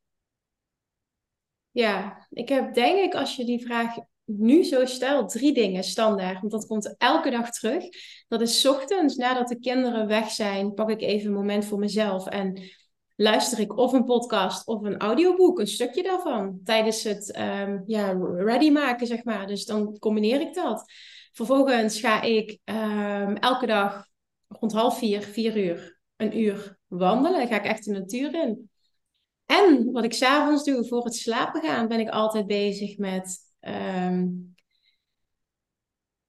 [1.72, 6.40] Ja, ik heb denk ik als je die vraag nu zo stelt, drie dingen standaard.
[6.40, 7.84] Want dat komt elke dag terug.
[8.28, 12.28] Dat is ochtends, nadat de kinderen weg zijn, pak ik even een moment voor mezelf
[12.28, 12.62] en
[13.16, 18.12] luister ik of een podcast of een audioboek, een stukje daarvan, tijdens het um, ja,
[18.36, 19.48] ready maken, zeg maar.
[19.48, 20.92] Dus dan combineer ik dat.
[21.32, 24.06] Vervolgens ga ik um, elke dag
[24.48, 27.40] rond half vier, vier uur, een uur wandelen.
[27.40, 28.70] Dan ga ik echt de natuur in.
[29.46, 34.55] En wat ik s'avonds doe voor het slapen gaan, ben ik altijd bezig met um,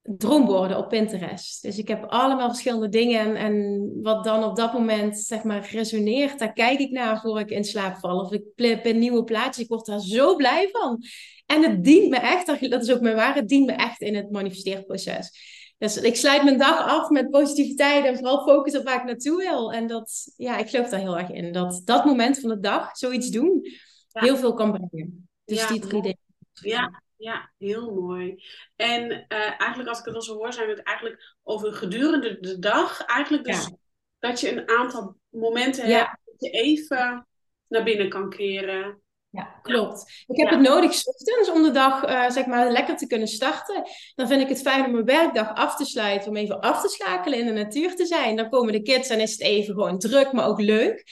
[0.06, 1.62] droomborden op Pinterest.
[1.62, 6.38] Dus ik heb allemaal verschillende dingen en, wat dan op dat moment zeg maar resoneert,
[6.38, 8.20] daar kijk ik naar voor ik in slaap val.
[8.20, 11.02] Of ik plip een nieuwe plaatje, ik word daar zo blij van.
[11.46, 14.14] En het dient me echt, dat is ook mijn waarheid, het dient me echt in
[14.14, 15.54] het manifesteerproces.
[15.78, 19.36] Dus ik sluit mijn dag af met positiviteit en vooral focus op waar ik naartoe
[19.36, 19.72] wil.
[19.72, 21.52] En dat, ja, ik geloof daar heel erg in.
[21.52, 23.66] Dat dat moment van de dag, zoiets doen,
[24.12, 25.28] heel veel kan brengen.
[25.44, 26.18] Dus die drie dingen.
[26.52, 28.44] Ja, ja, heel mooi.
[28.76, 32.40] En uh, eigenlijk als ik het al zo hoor, zijn we het eigenlijk over gedurende
[32.40, 33.04] de dag.
[33.04, 33.72] Eigenlijk dus
[34.18, 37.26] dat je een aantal momenten hebt dat je even
[37.68, 39.02] naar binnen kan keren.
[39.36, 40.24] Ja, klopt.
[40.26, 43.82] Ik heb het nodig ochtends om de dag uh, zeg maar lekker te kunnen starten.
[44.14, 46.88] Dan vind ik het fijn om mijn werkdag af te sluiten, om even af te
[46.88, 48.36] schakelen in de natuur te zijn.
[48.36, 51.04] Dan komen de kids en is het even gewoon druk, maar ook leuk.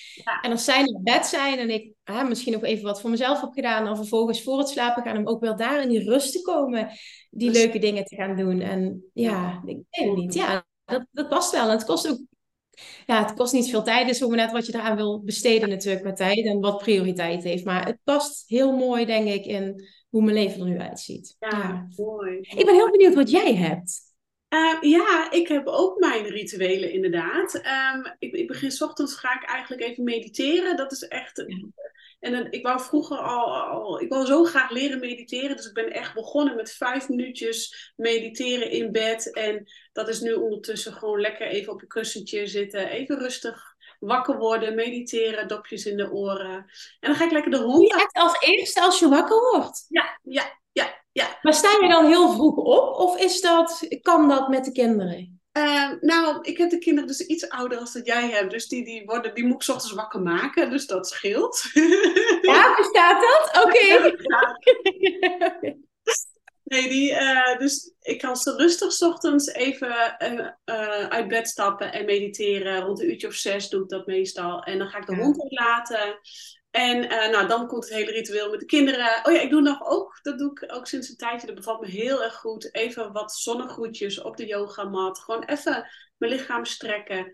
[0.42, 3.40] En als zij in bed zijn en ik uh, misschien nog even wat voor mezelf
[3.40, 6.32] heb gedaan, dan vervolgens voor het slapen gaan, om ook wel daar in die rust
[6.32, 6.90] te komen,
[7.30, 8.60] die leuke dingen te gaan doen.
[8.60, 10.34] En ja, ik weet het niet.
[10.34, 11.64] Ja, dat, dat past wel.
[11.64, 12.18] En het kost ook
[13.06, 14.06] ja, het kost niet veel tijd.
[14.06, 17.44] Het is ook net wat je eraan wil besteden natuurlijk met tijd en wat prioriteit
[17.44, 17.64] heeft.
[17.64, 21.36] Maar het past heel mooi, denk ik, in hoe mijn leven er nu uitziet.
[21.38, 22.38] Ja, mooi.
[22.40, 24.12] Ik ben heel benieuwd wat jij hebt.
[24.54, 27.54] Uh, ja, ik heb ook mijn rituelen inderdaad.
[27.54, 30.76] Um, ik, ik begin s ochtends ga ik eigenlijk even mediteren.
[30.76, 31.44] Dat is echt
[32.20, 35.56] En dan, ik wou vroeger al, al, ik wou zo graag leren mediteren.
[35.56, 39.32] Dus ik ben echt begonnen met vijf minuutjes mediteren in bed.
[39.32, 42.88] En dat is nu ondertussen gewoon lekker even op je kussentje zitten.
[42.88, 46.54] Even rustig wakker worden, mediteren, dopjes in de oren.
[47.00, 47.92] En dan ga ik lekker de hond...
[47.92, 49.84] Echt als eerste als je wakker wordt?
[49.88, 51.38] Ja, ja, ja, ja.
[51.42, 52.94] Maar sta je dan heel vroeg op?
[52.98, 55.40] Of is dat, kan dat met de kinderen?
[55.58, 58.50] Uh, nou, ik heb de kinderen dus iets ouder als dat jij hebt.
[58.50, 60.70] Dus die, die, worden, die moet ik s ochtends wakker maken.
[60.70, 61.62] Dus dat scheelt.
[62.42, 63.50] Ja, bestaat dat?
[63.64, 63.76] Oké.
[65.26, 65.76] Okay.
[66.64, 70.32] Nee, die, uh, dus ik kan ze rustig ochtends even uh,
[70.64, 72.80] uh, uit bed stappen en mediteren.
[72.80, 74.62] Rond een uurtje of zes doe ik dat meestal.
[74.62, 75.22] En dan ga ik de ja.
[75.22, 76.18] hond uitlaten.
[76.70, 77.00] En
[77.30, 79.20] nou, dan komt het hele ritueel met de kinderen.
[79.22, 81.46] Oh ja, ik doe nog ook, dat doe ik ook sinds een tijdje.
[81.46, 82.74] Dat bevalt me heel erg goed.
[82.74, 85.18] Even wat zonnegroetjes op de yogamat.
[85.18, 87.32] Gewoon even mijn lichaam strekken.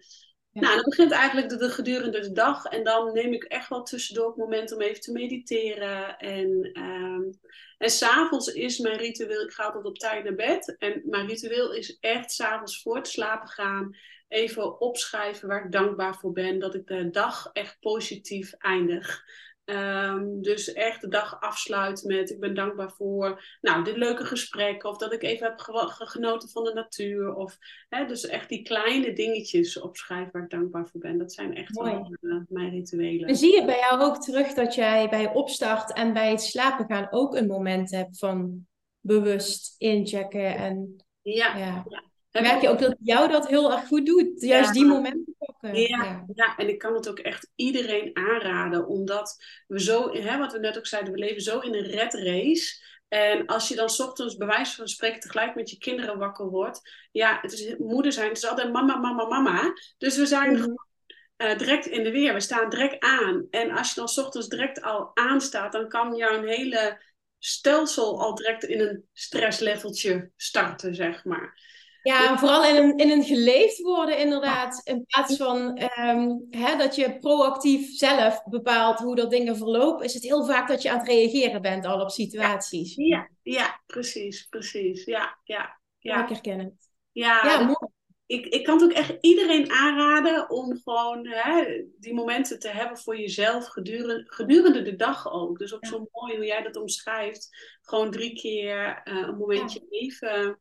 [0.53, 2.65] Nou, dan begint eigenlijk de, de, gedurende de dag.
[2.65, 6.19] En dan neem ik echt wel tussendoor het moment om even te mediteren.
[6.19, 7.39] En, um,
[7.79, 10.77] en s'avonds is mijn ritueel, ik ga altijd op tijd naar bed.
[10.79, 13.97] En mijn ritueel is echt s'avonds voor het slapen gaan.
[14.29, 16.59] Even opschrijven waar ik dankbaar voor ben.
[16.59, 19.25] Dat ik de dag echt positief eindig.
[19.71, 24.85] Um, dus echt de dag afsluit met ik ben dankbaar voor nou, dit leuke gesprek.
[24.85, 25.61] Of dat ik even heb
[25.99, 27.35] genoten van de natuur.
[27.35, 27.57] Of
[27.89, 31.19] hè, dus echt die kleine dingetjes opschrijven waar ik dankbaar voor ben.
[31.19, 33.29] Dat zijn echt wel, uh, mijn rituelen.
[33.29, 36.87] En zie je bij jou ook terug dat jij bij opstart en bij het slapen
[36.87, 38.67] gaan ook een moment hebt van
[39.01, 41.85] bewust inchecken en ja, ja.
[41.89, 42.41] ja.
[42.41, 44.41] Merk je ook dat jou dat heel erg goed doet?
[44.41, 44.73] Juist ja.
[44.73, 45.30] die momenten.
[45.61, 46.25] Ja, ja.
[46.35, 48.87] ja, en ik kan het ook echt iedereen aanraden.
[48.87, 52.15] Omdat we zo, hè, wat we net ook zeiden, we leven zo in een red
[52.15, 52.89] race.
[53.09, 56.47] En als je dan s ochtends bij wijze van spreken tegelijk met je kinderen wakker
[56.47, 56.81] wordt.
[57.13, 58.29] Ja, het is moeder zijn.
[58.29, 59.73] Het is altijd mama, mama, mama.
[59.99, 62.35] Dus we zijn uh, direct in de weer.
[62.35, 63.47] We staan direct aan.
[63.51, 67.03] En als je dan s ochtends direct al aanstaat, dan kan jouw hele
[67.39, 71.70] stelsel al direct in een stressleveltje starten, zeg maar.
[72.03, 74.81] Ja, vooral in een, in een geleefd worden inderdaad.
[74.85, 80.15] In plaats van um, hè, dat je proactief zelf bepaalt hoe dat dingen verlopen, is
[80.15, 82.95] het heel vaak dat je aan het reageren bent al op situaties.
[82.95, 85.05] Ja, ja, ja precies, precies.
[85.05, 86.23] Ja, ja, ja.
[86.23, 86.91] Ik herken het.
[87.13, 87.93] Ja, ja mooi.
[88.27, 92.99] Ik, ik kan het ook echt iedereen aanraden om gewoon hè, die momenten te hebben
[92.99, 95.59] voor jezelf gedurende, gedurende de dag ook.
[95.59, 95.91] Dus ook ja.
[95.91, 97.49] zo mooi hoe jij dat omschrijft.
[97.83, 99.99] Gewoon drie keer uh, een momentje ja.
[99.99, 100.61] even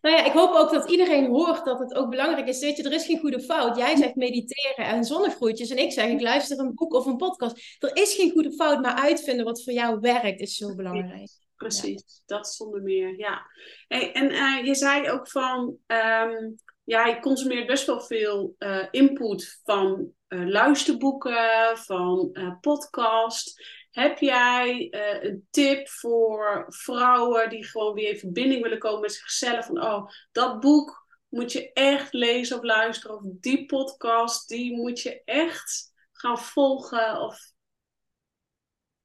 [0.00, 2.60] nou ja, ik hoop ook dat iedereen hoort dat het ook belangrijk is.
[2.60, 3.76] Weet je, er is geen goede fout.
[3.76, 5.70] Jij zegt mediteren en zonnegroetjes.
[5.70, 7.76] En ik zeg, ik luister een boek of een podcast.
[7.78, 11.30] Er is geen goede fout, maar uitvinden wat voor jou werkt is zo belangrijk.
[11.56, 12.36] Precies, ja.
[12.36, 13.46] dat zonder meer, ja.
[13.88, 18.86] Hey, en uh, je zei ook van, um, ja, je consumeert best wel veel uh,
[18.90, 23.62] input van uh, luisterboeken, van podcast.
[23.90, 29.12] Heb jij uh, een tip voor vrouwen die gewoon weer in verbinding willen komen met
[29.12, 29.66] zichzelf?
[29.66, 33.16] Van, oh, dat boek moet je echt lezen of luisteren.
[33.16, 37.20] Of die podcast, die moet je echt gaan volgen.
[37.20, 37.52] Of...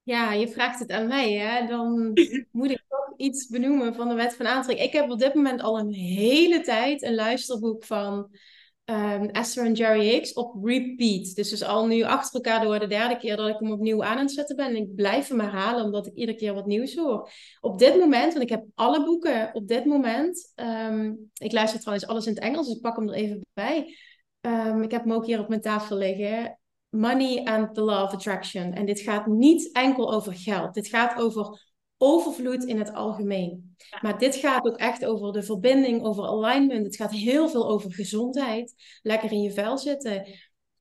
[0.03, 1.67] Ja, je vraagt het aan mij, hè?
[1.67, 2.13] Dan
[2.51, 4.87] moet ik toch iets benoemen van de wet van aantrekking.
[4.87, 8.37] Ik heb op dit moment al een hele tijd een luisterboek van
[8.85, 11.35] um, Esther en Jerry Hicks op repeat.
[11.35, 14.17] Dus is al nu achter elkaar door de derde keer dat ik hem opnieuw aan
[14.17, 14.67] het zetten ben.
[14.67, 17.29] En ik blijf hem herhalen omdat ik iedere keer wat nieuws hoor.
[17.61, 20.53] Op dit moment, want ik heb alle boeken op dit moment.
[20.55, 23.97] Um, ik luister trouwens alles in het Engels, dus ik pak hem er even bij.
[24.41, 26.57] Um, ik heb hem ook hier op mijn tafel liggen.
[26.89, 28.73] Money and the Law of Attraction.
[28.73, 30.73] En dit gaat niet enkel over geld.
[30.73, 31.72] Dit gaat over
[32.03, 33.75] overvloed in het algemeen.
[34.01, 36.85] Maar dit gaat ook echt over de verbinding, over alignment.
[36.85, 38.73] Het gaat heel veel over gezondheid.
[39.01, 40.27] Lekker in je vel zitten.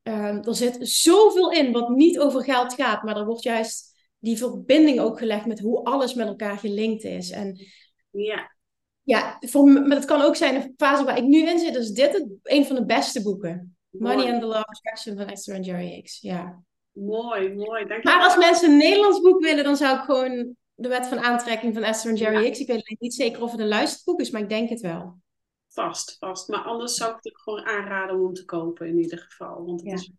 [0.02, 4.36] Um, er zit zoveel in wat niet over geld gaat, maar er wordt juist die
[4.36, 7.30] verbinding ook gelegd met hoe alles met elkaar gelinkt is.
[7.30, 7.66] En
[8.10, 8.54] ja,
[9.02, 11.90] ja voor, maar het kan ook zijn de fase waar ik nu in zit, is
[11.90, 13.76] dit het, een van de beste boeken.
[13.90, 14.16] Mooi.
[14.16, 16.20] Money and the Law of Attraction van Esther en Jerry Hicks.
[16.20, 16.62] Ja.
[16.92, 17.86] Mooi, mooi.
[17.86, 21.18] Dank maar als mensen een Nederlands boek willen, dan zou ik gewoon de wet van
[21.18, 22.42] aantrekking van Esther en Jerry.
[22.42, 22.58] Hicks.
[22.58, 25.20] Ik weet niet zeker of het een luisterboek is, maar ik denk het wel.
[25.68, 26.48] Vast, vast.
[26.48, 29.64] Maar anders zou ik het gewoon aanraden om te kopen in ieder geval.
[29.64, 29.94] Want het ja.
[29.94, 30.10] is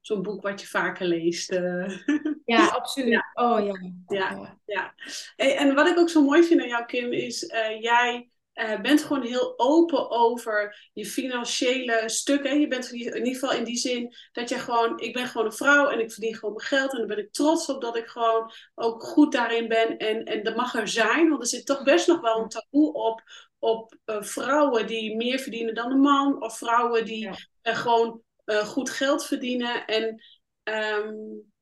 [0.00, 1.52] zo'n boek wat je vaker leest.
[1.52, 1.98] Uh.
[2.44, 3.08] Ja, absoluut.
[3.08, 3.30] Ja.
[3.34, 3.92] Oh ja.
[4.06, 4.94] Ja, ja.
[5.36, 9.02] En wat ik ook zo mooi vind aan jou, Kim, is uh, jij uh, bent
[9.02, 12.60] gewoon heel open over je financiële stukken.
[12.60, 15.52] Je bent in ieder geval in die zin dat je gewoon, ik ben gewoon een
[15.52, 16.92] vrouw en ik verdien gewoon mijn geld.
[16.92, 19.96] En daar ben ik trots op dat ik gewoon ook goed daarin ben.
[19.96, 22.92] En, en dat mag er zijn, want er zit toch best nog wel een taboe
[22.92, 23.22] op,
[23.58, 26.42] op uh, vrouwen die meer verdienen dan een man.
[26.42, 27.36] Of vrouwen die ja.
[27.62, 28.22] uh, gewoon
[28.64, 29.86] goed geld verdienen.
[29.86, 30.22] En
[30.64, 31.52] um,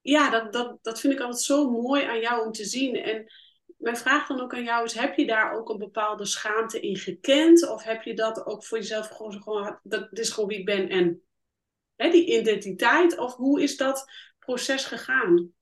[0.00, 2.96] ja, dat, dat, dat vind ik altijd zo mooi aan jou om te zien.
[2.96, 3.32] En
[3.78, 6.96] mijn vraag dan ook aan jou is, heb je daar ook een bepaalde schaamte in
[6.96, 7.68] gekend?
[7.68, 10.88] Of heb je dat ook voor jezelf gewoon, gewoon dat is gewoon wie ik ben
[10.88, 11.22] en
[11.96, 13.18] hè, die identiteit?
[13.18, 15.52] Of hoe is dat proces gegaan?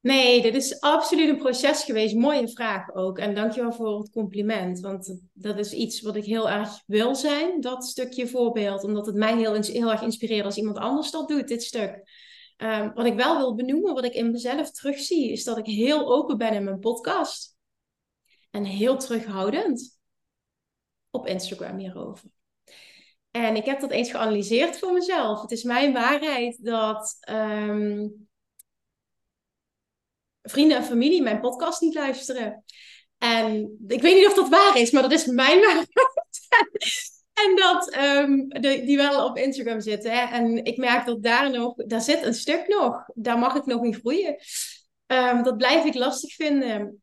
[0.00, 2.14] Nee, dit is absoluut een proces geweest.
[2.14, 3.18] Mooie vraag ook.
[3.18, 4.80] En dankjewel voor het compliment.
[4.80, 8.84] Want dat is iets wat ik heel erg wil zijn, dat stukje voorbeeld.
[8.84, 12.02] Omdat het mij heel, heel erg inspireert als iemand anders dat doet, dit stuk.
[12.60, 16.12] Ehm, wat ik wel wil benoemen, wat ik in mezelf terugzie, is dat ik heel
[16.12, 17.56] open ben in mijn podcast.
[18.50, 19.98] En heel terughoudend
[21.10, 22.28] op Instagram hierover.
[23.30, 25.42] En ik heb dat eens geanalyseerd voor mezelf.
[25.42, 28.08] Het is mijn waarheid dat ehm,
[30.42, 32.64] vrienden en familie mijn podcast niet luisteren.
[33.18, 37.19] En ik weet niet of dat waar is, maar dat is mijn waarheid.
[37.44, 40.12] En dat um, de, die wel op Instagram zitten.
[40.12, 40.36] Hè?
[40.36, 43.04] En ik merk dat daar nog, daar zit een stuk nog.
[43.14, 44.36] Daar mag ik nog in groeien.
[45.06, 47.02] Um, dat blijf ik lastig vinden.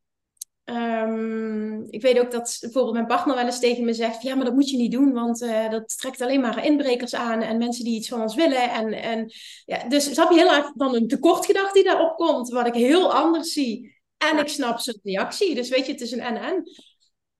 [0.63, 4.45] Um, ik weet ook dat bijvoorbeeld mijn partner wel eens tegen me zegt: Ja, maar
[4.45, 7.83] dat moet je niet doen, want uh, dat trekt alleen maar inbrekers aan en mensen
[7.83, 8.71] die iets van ons willen.
[8.71, 9.31] En, en,
[9.65, 13.13] ja, dus snap je heel erg dan een tekortgedachte die daarop komt, wat ik heel
[13.13, 13.95] anders zie.
[14.17, 15.55] En ik snap zijn reactie.
[15.55, 16.63] Dus weet je, het is een en-en.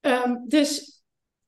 [0.01, 0.96] Um, dus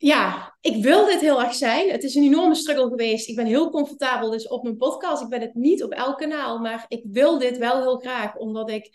[0.02, 1.90] ja, ik wil dit heel erg zijn.
[1.90, 3.30] Het is een enorme struggle geweest.
[3.30, 5.22] Ik ben heel comfortabel dus op mijn podcast.
[5.22, 8.70] Ik ben het niet op elk kanaal, maar ik wil dit wel heel graag, omdat
[8.70, 8.90] ik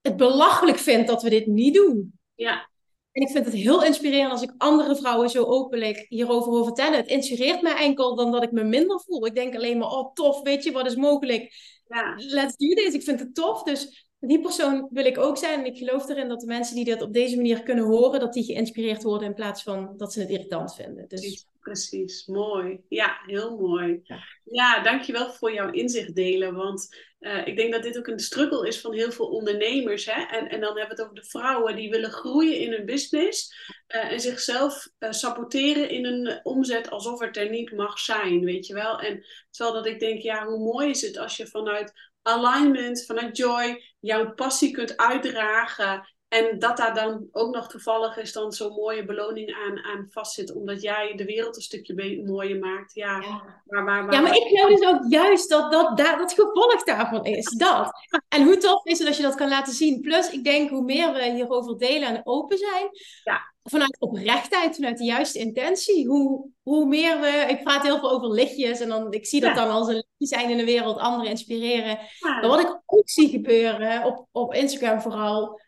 [0.00, 2.18] het belachelijk vind dat we dit niet doen.
[2.34, 2.68] Ja.
[3.12, 6.96] En ik vind het heel inspirerend als ik andere vrouwen zo openlijk hierover hoor vertellen.
[6.96, 9.26] Het inspireert mij enkel dan dat ik me minder voel.
[9.26, 11.52] Ik denk alleen maar, oh tof, weet je, wat is mogelijk?
[11.86, 12.14] Ja.
[12.16, 12.94] Let's do this.
[12.94, 13.62] Ik vind het tof.
[13.62, 15.58] Dus die persoon wil ik ook zijn.
[15.58, 18.32] En ik geloof erin dat de mensen die dit op deze manier kunnen horen, dat
[18.32, 21.08] die geïnspireerd worden in plaats van dat ze het irritant vinden.
[21.08, 21.48] Dus...
[21.60, 22.80] Precies, mooi.
[22.88, 24.00] Ja, heel mooi.
[24.02, 26.54] Ja, ja dankjewel voor jouw inzicht delen.
[26.54, 30.06] Want uh, ik denk dat dit ook een struggle is van heel veel ondernemers.
[30.06, 30.22] Hè?
[30.22, 33.54] En, en dan hebben we het over de vrouwen die willen groeien in hun business.
[33.88, 38.66] Uh, en zichzelf uh, saboteren in een omzet alsof het er niet mag zijn, weet
[38.66, 39.00] je wel.
[39.00, 43.36] En terwijl dat ik denk, ja, hoe mooi is het als je vanuit alignment, vanuit
[43.36, 46.08] joy, jouw passie kunt uitdragen.
[46.30, 50.54] En dat daar dan ook nog toevallig is dan zo'n mooie beloning aan, aan vastzit.
[50.54, 52.94] Omdat jij de wereld een stukje mooier maakt.
[52.94, 53.42] Ja, ja.
[53.66, 56.84] Maar, maar, maar, ja, maar ik geloof dus ook juist dat dat, dat dat gevolg
[56.84, 57.54] daarvan is.
[57.56, 57.90] Dat.
[58.28, 60.00] En hoe tof is het als je dat kan laten zien.
[60.00, 62.88] Plus, ik denk hoe meer we hierover delen en open zijn.
[63.24, 63.40] Ja.
[63.62, 66.06] Vanuit oprechtheid, vanuit de juiste intentie.
[66.06, 67.46] Hoe, hoe meer we...
[67.48, 68.80] Ik praat heel veel over lichtjes.
[68.80, 70.98] En dan, ik zie dat dan als een lichtje zijn in de wereld.
[70.98, 71.98] Anderen inspireren.
[72.20, 75.60] Maar wat ik ook zie gebeuren, op, op Instagram vooral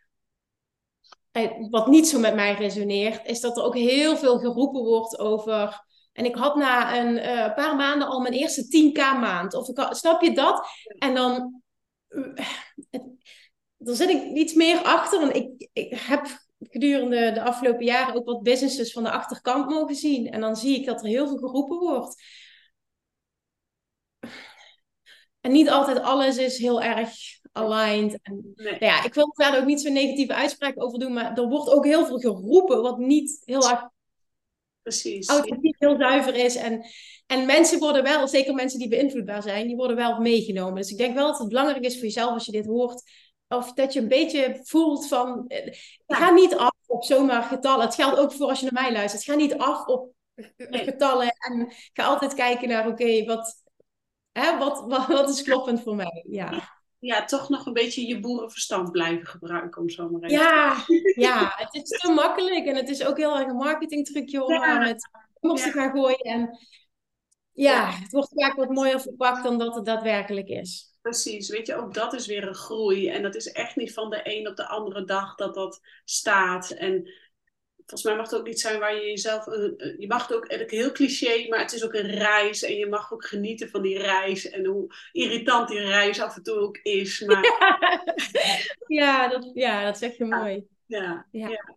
[1.70, 5.84] wat niet zo met mij resoneert, is dat er ook heel veel geroepen wordt over.
[6.12, 9.54] En ik had na een uh, paar maanden al mijn eerste 10k maand.
[9.54, 10.66] Of ik snap je dat?
[10.98, 11.62] En dan.
[12.08, 12.46] Uh,
[13.78, 15.22] er zit ik iets meer achter.
[15.22, 16.26] En ik, ik heb
[16.58, 20.30] gedurende de afgelopen jaren ook wat businesses van de achterkant mogen zien.
[20.30, 22.22] En dan zie ik dat er heel veel geroepen wordt.
[25.40, 27.10] En niet altijd alles is heel erg
[27.52, 28.18] aligned.
[28.22, 31.48] En, nou ja, ik wil daar ook niet zo'n negatieve uitspraak over doen, maar er
[31.48, 33.88] wordt ook heel veel geroepen wat niet heel erg
[34.82, 35.28] Precies.
[35.28, 36.56] authentiek, heel zuiver is.
[36.56, 36.84] En,
[37.26, 40.74] en mensen worden wel, zeker mensen die beïnvloedbaar zijn, die worden wel meegenomen.
[40.74, 43.02] Dus ik denk wel dat het belangrijk is voor jezelf als je dit hoort,
[43.48, 45.74] of dat je een beetje voelt van, eh,
[46.06, 47.84] ga niet af op zomaar getallen.
[47.84, 49.24] Het geldt ook voor als je naar mij luistert.
[49.24, 50.14] Ga niet af op
[50.56, 53.62] getallen en ga altijd kijken naar, oké, wat,
[54.32, 56.24] hè, wat, wat, wat is kloppend voor mij?
[56.28, 60.84] Ja ja, toch nog een beetje je boerenverstand blijven gebruiken, om zo maar even ja,
[61.14, 64.80] ja, het is te makkelijk en het is ook heel erg een marketingtrucje om ja.
[64.80, 65.10] het
[65.40, 66.18] op te gaan gooien.
[66.18, 66.58] En
[67.52, 70.96] ja, het wordt vaak wat mooier verpakt dan dat het daadwerkelijk is.
[71.00, 73.08] Precies, weet je, ook dat is weer een groei.
[73.08, 76.70] En dat is echt niet van de een op de andere dag dat dat staat.
[76.70, 77.10] En
[77.92, 79.44] volgens mij mag het ook niet zijn waar je jezelf.
[79.98, 82.62] Je mag het ook heel cliché, maar het is ook een reis.
[82.62, 84.50] En je mag ook genieten van die reis.
[84.50, 87.20] En hoe irritant die reis af en toe ook is.
[87.26, 87.40] Maar...
[88.86, 90.66] Ja, dat, ja, dat zeg je mooi.
[90.86, 91.48] Ja, ja.
[91.48, 91.76] ja.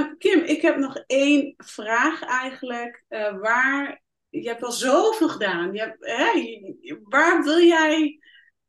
[0.00, 3.04] Um, Kim, ik heb nog één vraag eigenlijk.
[3.08, 5.72] Uh, waar, je hebt al zoveel gedaan.
[5.72, 8.18] Je hebt, hè, waar wil jij,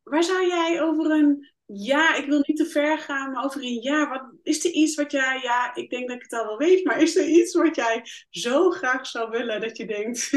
[0.02, 3.80] waar zou jij over een ja, ik wil niet te ver gaan, maar over een
[3.82, 4.08] jaar.
[4.08, 6.84] Wat, is er iets wat jij, ja, ik denk dat ik het al wel weet,
[6.84, 10.30] maar is er iets wat jij zo graag zou willen dat je denkt.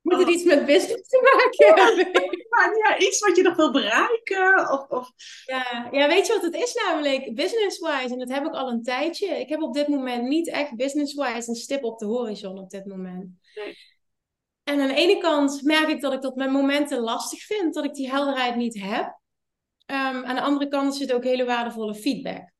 [0.00, 2.10] Moet het iets met business te maken hebben?
[2.50, 4.70] Ja, ja, iets wat je nog wil bereiken?
[4.70, 5.12] Of, of...
[5.44, 7.34] Ja, ja, weet je wat het is namelijk?
[7.34, 9.26] Business-wise, en dat heb ik al een tijdje.
[9.26, 12.86] Ik heb op dit moment niet echt business-wise een stip op de horizon op dit
[12.86, 13.28] moment.
[13.54, 13.76] Nee.
[14.64, 17.84] En aan de ene kant merk ik dat ik dat met momenten lastig vind, dat
[17.84, 19.19] ik die helderheid niet heb.
[19.90, 22.52] Um, aan de andere kant is het ook hele waardevolle feedback.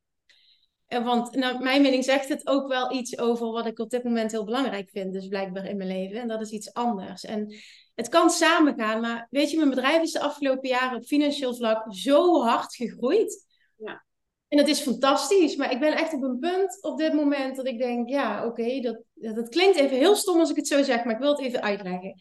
[0.86, 4.04] En want naar mijn mening zegt het ook wel iets over wat ik op dit
[4.04, 6.20] moment heel belangrijk vind, dus blijkbaar in mijn leven.
[6.20, 7.24] En dat is iets anders.
[7.24, 7.54] En
[7.94, 11.94] het kan samengaan, maar weet je, mijn bedrijf is de afgelopen jaren op financieel vlak
[11.94, 13.46] zo hard gegroeid.
[13.76, 14.04] Ja.
[14.48, 17.66] En dat is fantastisch, maar ik ben echt op een punt op dit moment dat
[17.66, 21.04] ik denk, ja, oké, dat, dat, klinkt even heel stom als ik het zo zeg,
[21.04, 22.14] maar ik wil het even uitleggen.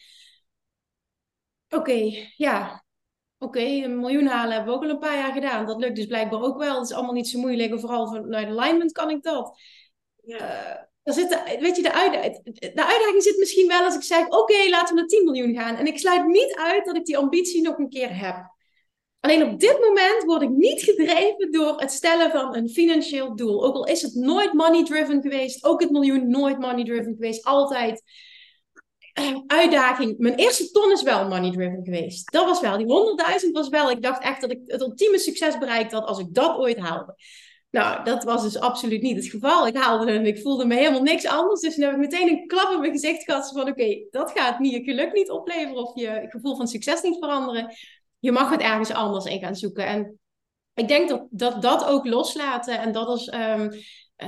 [1.69, 2.83] Oké, ja,
[3.39, 5.65] oké, een miljoen halen hebben we ook al een paar jaar gedaan.
[5.65, 6.75] Dat lukt dus blijkbaar ook wel.
[6.79, 9.59] Het is allemaal niet zo moeilijk, en vooral vanuit alignment kan ik dat.
[10.23, 10.87] Ja.
[11.03, 14.69] Uh, zit weet je, de, uitdaging, de uitdaging zit misschien wel als ik zeg, oké,
[14.69, 15.75] laten we naar 10 miljoen gaan.
[15.75, 18.57] En ik sluit niet uit dat ik die ambitie nog een keer heb.
[19.19, 23.65] Alleen op dit moment word ik niet gedreven door het stellen van een financieel doel.
[23.65, 27.45] Ook al is het nooit money driven geweest, ook het miljoen nooit money driven geweest,
[27.45, 28.03] altijd.
[29.19, 30.17] Uh, uitdaging.
[30.17, 32.31] Mijn eerste ton is wel money driven geweest.
[32.31, 32.77] Dat was wel.
[32.77, 32.87] Die
[33.45, 33.91] 100.000 was wel.
[33.91, 37.15] Ik dacht echt dat ik het ultieme succes bereikt had als ik dat ooit haalde.
[37.69, 39.67] Nou, dat was dus absoluut niet het geval.
[39.67, 41.61] Ik haalde en ik voelde me helemaal niks anders.
[41.61, 44.59] Dus nu heb ik meteen een klap in mijn gezicht gehad van oké, dat gaat
[44.59, 47.75] niet je geluk niet opleveren of je gevoel van succes niet veranderen
[48.19, 49.85] je mag het ergens anders in gaan zoeken.
[49.85, 50.19] En
[50.73, 53.71] ik denk dat dat, dat ook loslaten en dat als um,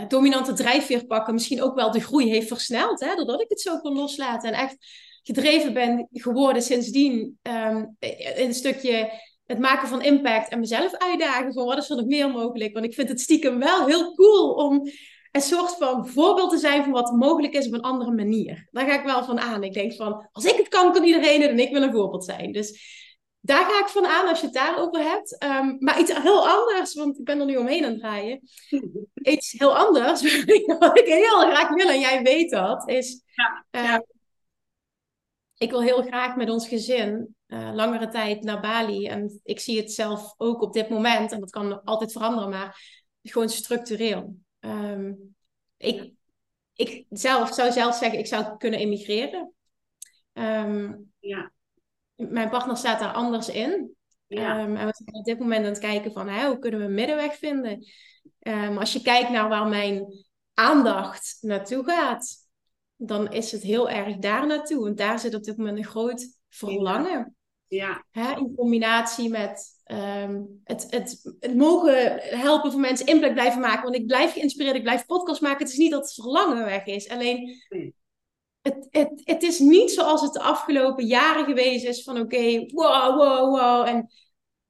[0.08, 3.00] dominante drijfveer pakken misschien ook wel de groei heeft versneld.
[3.00, 3.16] Hè?
[3.16, 4.78] Doordat ik het zo kon loslaten en echt
[5.24, 9.12] gedreven ben geworden sindsdien um, in een stukje
[9.46, 12.74] het maken van impact en mezelf uitdagen van wat is er nog meer mogelijk.
[12.74, 14.90] Want ik vind het stiekem wel heel cool om
[15.32, 18.68] een soort van voorbeeld te zijn van wat mogelijk is op een andere manier.
[18.72, 19.64] Daar ga ik wel van aan.
[19.64, 22.26] Ik denk van, als ik het kan, kan iedereen het en ik wil een voorbeeld
[22.26, 22.52] zijn.
[22.52, 22.80] Dus
[23.42, 25.44] daar ga ik van aan als je het daarover hebt.
[25.44, 28.42] Um, maar iets heel anders, want ik ben er nu omheen aan het draaien.
[29.14, 30.22] Iets heel anders,
[30.80, 33.24] wat ik heel graag wil, en jij weet dat, is...
[33.26, 34.00] Ja, uh,
[35.58, 39.08] Ik wil heel graag met ons gezin uh, langere tijd naar Bali.
[39.08, 42.82] En ik zie het zelf ook op dit moment, en dat kan altijd veranderen, maar
[43.24, 44.36] gewoon structureel.
[44.60, 45.36] Um,
[45.78, 46.12] ik,
[46.74, 49.54] ik zelf zou zelf zeggen, ik zou kunnen emigreren.
[50.34, 51.52] Um, ja
[52.30, 53.96] mijn partner staat daar anders in.
[54.28, 54.60] Ja.
[54.60, 56.86] Ehm, en we zijn op dit moment aan het kijken van hè, hoe kunnen we
[56.86, 57.86] een middenweg vinden.
[58.40, 60.06] Um, als je kijkt naar waar mijn
[60.54, 62.38] aandacht naartoe gaat,
[62.96, 64.84] dan is het heel erg daar naartoe.
[64.84, 67.36] Want daar zit op dit moment een groot verlangen.
[67.68, 68.06] Ja.
[68.12, 73.84] Hè, in combinatie met um, het, het, het, mogen helpen voor mensen impact blijven maken.
[73.84, 75.60] Want ik blijf geïnspireerd, ik blijf podcast maken.
[75.60, 77.10] Het is niet dat het verlangen weg is.
[77.10, 77.62] Alleen
[78.62, 83.16] het, het, het is niet zoals het de afgelopen jaren geweest is van oké, wow,
[83.16, 83.88] wow, wow.
[83.88, 84.10] En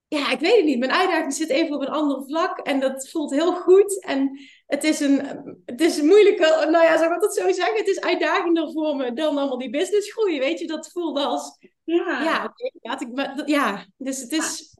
[0.07, 0.79] ja, ik weet het niet.
[0.79, 4.03] Mijn uitdaging zit even op een ander vlak en dat voelt heel goed.
[4.03, 5.21] En het is een,
[5.65, 7.77] het is moeilijker, nou ja, zou ik dat zo zeggen?
[7.77, 10.39] Het is uitdagender voor me dan allemaal die business groeien.
[10.39, 14.70] Weet je, dat voelde als, ja, ja, okay, ja, dus het is,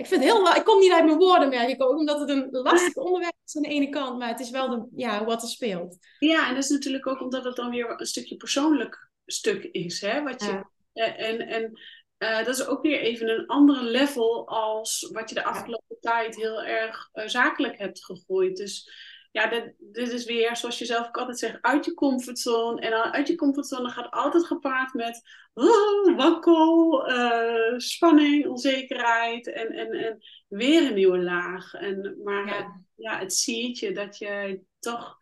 [0.00, 2.48] ik vind het heel, ik kom niet uit mijn woorden meer ook omdat het een
[2.50, 5.48] lastig onderwerp is aan de ene kant, maar het is wel de, ja, wat er
[5.48, 5.96] speelt.
[6.18, 10.00] Ja, en dat is natuurlijk ook omdat het dan weer een stukje persoonlijk stuk is,
[10.00, 10.22] hè?
[10.22, 11.78] Wat je, eh, en en
[12.18, 16.36] uh, dat is ook weer even een andere level als wat je de afgelopen tijd
[16.36, 18.56] heel erg uh, zakelijk hebt gegooid.
[18.56, 18.90] Dus
[19.30, 22.80] ja, dit, dit, is weer, zoals je zelf ook altijd zegt, uit je comfortzone.
[22.80, 25.22] En uit je comfortzone gaat altijd gepaard met
[25.54, 30.18] oh, wakkel, uh, spanning, onzekerheid en, en, en
[30.48, 31.74] weer een nieuwe laag.
[31.74, 32.82] En, maar ja.
[32.94, 35.18] ja het ziet je dat je toch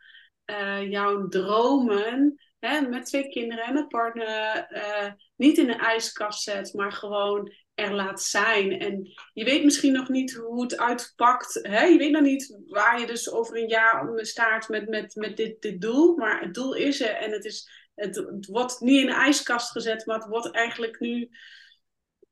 [0.51, 6.43] uh, jouw dromen hè, met twee kinderen en een partner uh, niet in een ijskast
[6.43, 8.79] zet, maar gewoon er laat zijn.
[8.79, 11.59] En je weet misschien nog niet hoe het uitpakt.
[11.63, 11.85] Hè?
[11.85, 15.63] Je weet nog niet waar je dus over een jaar staat met, met, met dit,
[15.63, 16.17] dit doel.
[16.17, 19.71] Maar het doel is er en het, is, het, het wordt niet in een ijskast
[19.71, 21.31] gezet, maar het wordt eigenlijk nu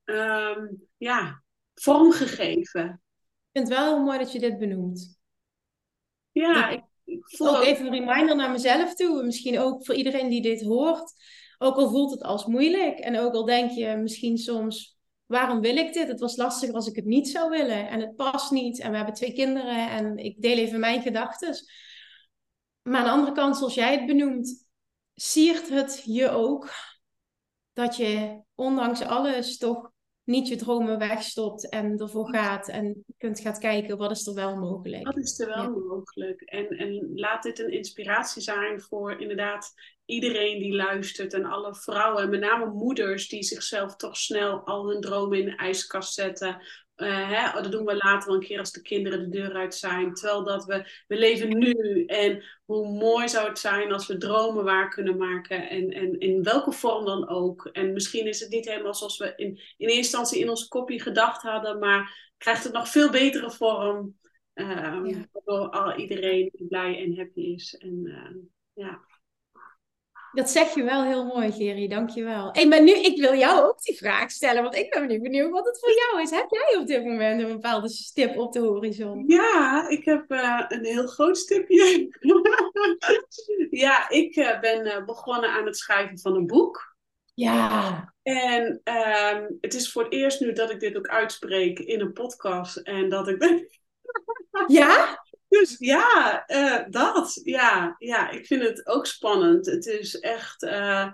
[0.05, 1.43] um, ja,
[1.73, 2.85] vormgegeven.
[2.85, 5.19] Ik vind het wel heel mooi dat je dit benoemt.
[6.31, 9.23] Ja, ik, ik voel ook even een reminder naar mezelf toe.
[9.23, 11.13] Misschien ook voor iedereen die dit hoort.
[11.57, 14.96] Ook al voelt het als moeilijk en ook al denk je misschien soms
[15.27, 16.07] waarom wil ik dit?
[16.07, 17.87] Het was lastiger als ik het niet zou willen.
[17.89, 18.79] En het past niet.
[18.79, 19.89] En we hebben twee kinderen.
[19.89, 21.55] En ik deel even mijn gedachten.
[22.81, 24.67] Maar aan de andere kant, zoals jij het benoemt,
[25.13, 26.69] siert het je ook
[27.73, 29.91] dat je ondanks alles toch
[30.23, 34.55] niet je dromen wegstopt en ervoor gaat en kunt gaan kijken wat is er wel
[34.55, 35.05] mogelijk.
[35.05, 36.41] Wat is er wel mogelijk?
[36.41, 39.73] En, en laat dit een inspiratie zijn voor inderdaad
[40.07, 44.89] iedereen die luistert en alle vrouwen, en met name moeders die zichzelf toch snel al
[44.89, 46.61] hun dromen in de ijskast zetten.
[46.97, 49.75] uh, hè, dat doen we later wel een keer als de kinderen de deur uit
[49.75, 50.13] zijn.
[50.13, 52.05] Terwijl dat we, we leven nu.
[52.05, 55.69] En hoe mooi zou het zijn als we dromen waar kunnen maken.
[55.69, 57.65] En, en in welke vorm dan ook.
[57.65, 61.01] En misschien is het niet helemaal zoals we in, in eerste instantie in ons kopje
[61.01, 61.79] gedacht hadden.
[61.79, 64.15] Maar krijgt het nog veel betere vorm.
[64.53, 65.27] Um, ja.
[65.31, 67.75] Waardoor al iedereen blij en happy is.
[67.75, 69.05] En uh, ja.
[70.31, 71.87] Dat zeg je wel heel mooi, Gerry.
[71.87, 72.49] Dank je wel.
[72.51, 75.51] Hey, maar nu, ik wil jou ook die vraag stellen, want ik ben nu benieuwd
[75.51, 76.29] wat het voor jou is.
[76.29, 79.23] Heb jij op dit moment een bepaalde stip op de horizon?
[79.27, 82.07] Ja, ik heb uh, een heel groot stipje.
[83.69, 86.95] ja, ik uh, ben uh, begonnen aan het schrijven van een boek.
[87.33, 88.13] Ja.
[88.23, 92.13] En um, het is voor het eerst nu dat ik dit ook uitspreek in een
[92.13, 92.77] podcast.
[92.77, 93.67] En dat ik.
[94.67, 95.23] ja?
[95.47, 97.41] Dus ja, uh, dat.
[97.43, 99.65] Ja, ja, ik vind het ook spannend.
[99.65, 101.07] Het is echt, uh,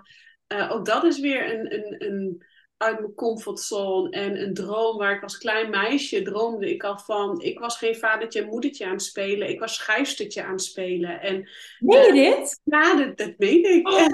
[0.48, 2.44] uh, ook dat is weer een, een, een
[2.76, 7.40] uit mijn comfortzone en een droom waar ik als klein meisje droomde ik al van.
[7.40, 11.20] Ik was geen vadertje en moedertje aan het spelen, ik was schrijfstertje aan het spelen.
[11.20, 12.60] En, meen je dit?
[12.64, 13.88] Ja, dat, dat meen ik.
[13.88, 13.98] Oh.
[13.98, 14.06] Ja.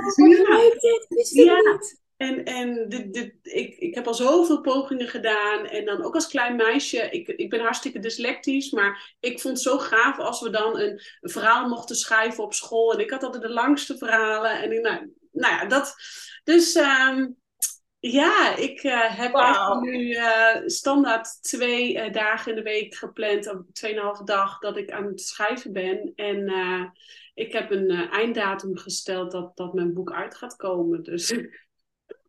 [0.68, 1.06] dit?
[1.08, 1.54] Wist ja.
[1.54, 2.00] niet.
[2.20, 5.66] En, en dit, dit, ik, ik heb al zoveel pogingen gedaan.
[5.66, 7.10] En dan ook als klein meisje.
[7.10, 8.70] Ik, ik ben hartstikke dyslectisch.
[8.70, 12.54] Maar ik vond het zo gaaf als we dan een, een verhaal mochten schrijven op
[12.54, 12.92] school.
[12.92, 14.62] En ik had altijd de langste verhalen.
[14.62, 15.94] En ik, nou, nou ja, dat.
[16.44, 17.36] Dus um,
[17.98, 19.42] ja, ik uh, heb wow.
[19.42, 23.50] echt nu uh, standaard twee uh, dagen in de week gepland.
[23.50, 26.12] Op tweeënhalve dag dat ik aan het schrijven ben.
[26.14, 26.52] En
[27.34, 31.02] ik heb een einddatum gesteld dat, dat mijn boek uit gaat komen.
[31.02, 31.34] Dus.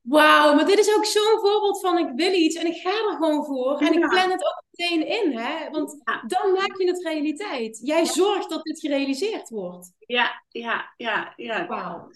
[0.01, 3.15] Wauw, maar dit is ook zo'n voorbeeld van ik wil iets en ik ga er
[3.15, 3.77] gewoon voor.
[3.79, 3.99] En ja.
[3.99, 5.69] ik plan het ook meteen in, hè?
[5.69, 6.23] Want ja.
[6.27, 7.79] dan maak je het realiteit.
[7.83, 8.05] Jij ja.
[8.05, 9.93] zorgt dat dit gerealiseerd wordt.
[9.99, 11.67] Ja, ja, ja, ja.
[11.67, 12.09] Wauw.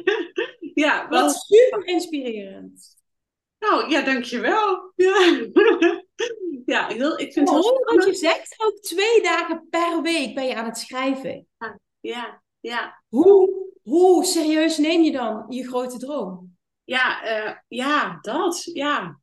[0.84, 1.22] ja, wel...
[1.22, 2.96] Wat super inspirerend.
[3.58, 4.92] Nou, ja, dankjewel.
[4.96, 5.46] Ja,
[6.74, 10.46] ja heel, ik vind het heel wat je zegt, ook twee dagen per week ben
[10.46, 11.46] je aan het schrijven.
[11.58, 12.42] Ja, ja.
[12.60, 13.02] ja.
[13.08, 16.53] Hoe, hoe serieus neem je dan je grote droom?
[16.84, 18.62] Ja, uh, ja, dat.
[18.64, 19.20] Ja.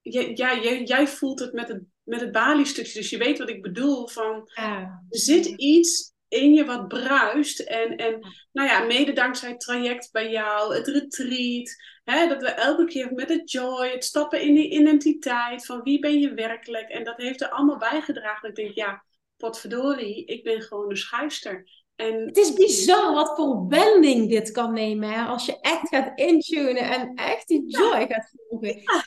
[0.00, 2.98] Ja, ja jij, jij voelt het met het, met het Bali-stukje.
[2.98, 4.08] Dus je weet wat ik bedoel.
[4.08, 5.02] Van, ja.
[5.08, 7.60] Er zit iets in je wat bruist.
[7.60, 11.76] En, en nou ja, mede dankzij het traject bij jou, het retreat.
[12.04, 15.66] Hè, dat we elke keer met het joy, het stappen in die identiteit.
[15.66, 16.88] Van wie ben je werkelijk?
[16.88, 18.40] En dat heeft er allemaal bijgedragen.
[18.48, 19.04] Dat ik denk, ja,
[19.36, 21.83] potverdorie, ik ben gewoon een schrijfster.
[21.96, 22.26] En...
[22.26, 25.10] Het is bizar wat voor wending dit kan nemen.
[25.10, 25.24] Hè?
[25.24, 28.06] Als je echt gaat intunen en echt die joy ja.
[28.06, 28.80] gaat voelen.
[28.80, 29.06] Ja.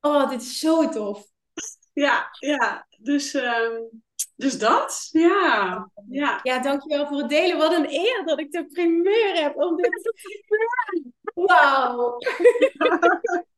[0.00, 1.26] Oh, dit is zo tof.
[1.92, 2.86] Ja, ja.
[2.98, 4.02] Dus, um,
[4.36, 5.08] dus dat.
[5.12, 5.90] Ja.
[6.08, 6.40] ja.
[6.42, 7.58] Ja, dankjewel voor het delen.
[7.58, 12.18] Wat een eer dat ik de primeur heb om dit te Wauw.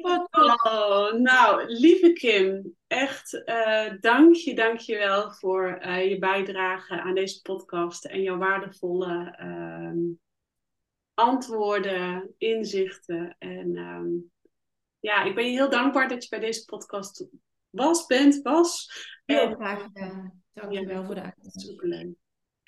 [0.00, 7.00] Oh, nou, lieve Kim, echt uh, dank je, dank je wel voor uh, je bijdrage
[7.00, 10.14] aan deze podcast en jouw waardevolle uh,
[11.14, 13.36] antwoorden, inzichten.
[13.38, 14.30] En um,
[14.98, 17.26] ja, ik ben je heel dankbaar dat je bij deze podcast
[17.70, 18.92] was, bent, was.
[19.24, 20.42] Heel en, graag gedaan.
[20.52, 21.62] Dank je wel voor de uitnodiging.
[21.62, 22.14] Superleuk.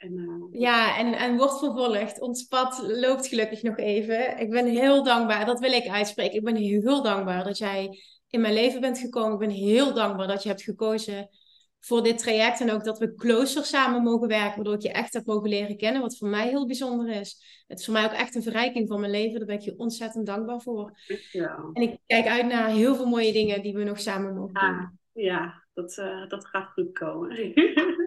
[0.02, 0.60] En, uh...
[0.60, 2.20] Ja, en, en wordt vervolgd.
[2.20, 4.38] Ons pad loopt gelukkig nog even.
[4.38, 6.36] Ik ben heel dankbaar, dat wil ik uitspreken.
[6.36, 7.98] Ik ben heel dankbaar dat jij
[8.28, 9.32] in mijn leven bent gekomen.
[9.32, 11.28] Ik ben heel dankbaar dat je hebt gekozen
[11.80, 12.60] voor dit traject.
[12.60, 15.76] En ook dat we closer samen mogen werken, waardoor ik je echt heb mogen leren
[15.76, 16.02] kennen.
[16.02, 17.64] Wat voor mij heel bijzonder is.
[17.66, 19.38] Het is voor mij ook echt een verrijking van mijn leven.
[19.38, 20.92] Daar ben ik je ontzettend dankbaar voor.
[21.32, 21.70] Ja.
[21.72, 24.62] En ik kijk uit naar heel veel mooie dingen die we nog samen mogen doen.
[24.62, 27.36] Ja, ja dat, uh, dat gaat goed komen.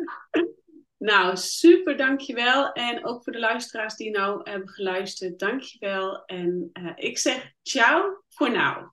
[1.05, 2.71] Nou, super, dankjewel.
[2.71, 6.25] En ook voor de luisteraars die nou hebben geluisterd, dankjewel.
[6.25, 8.87] En uh, ik zeg ciao voor nou.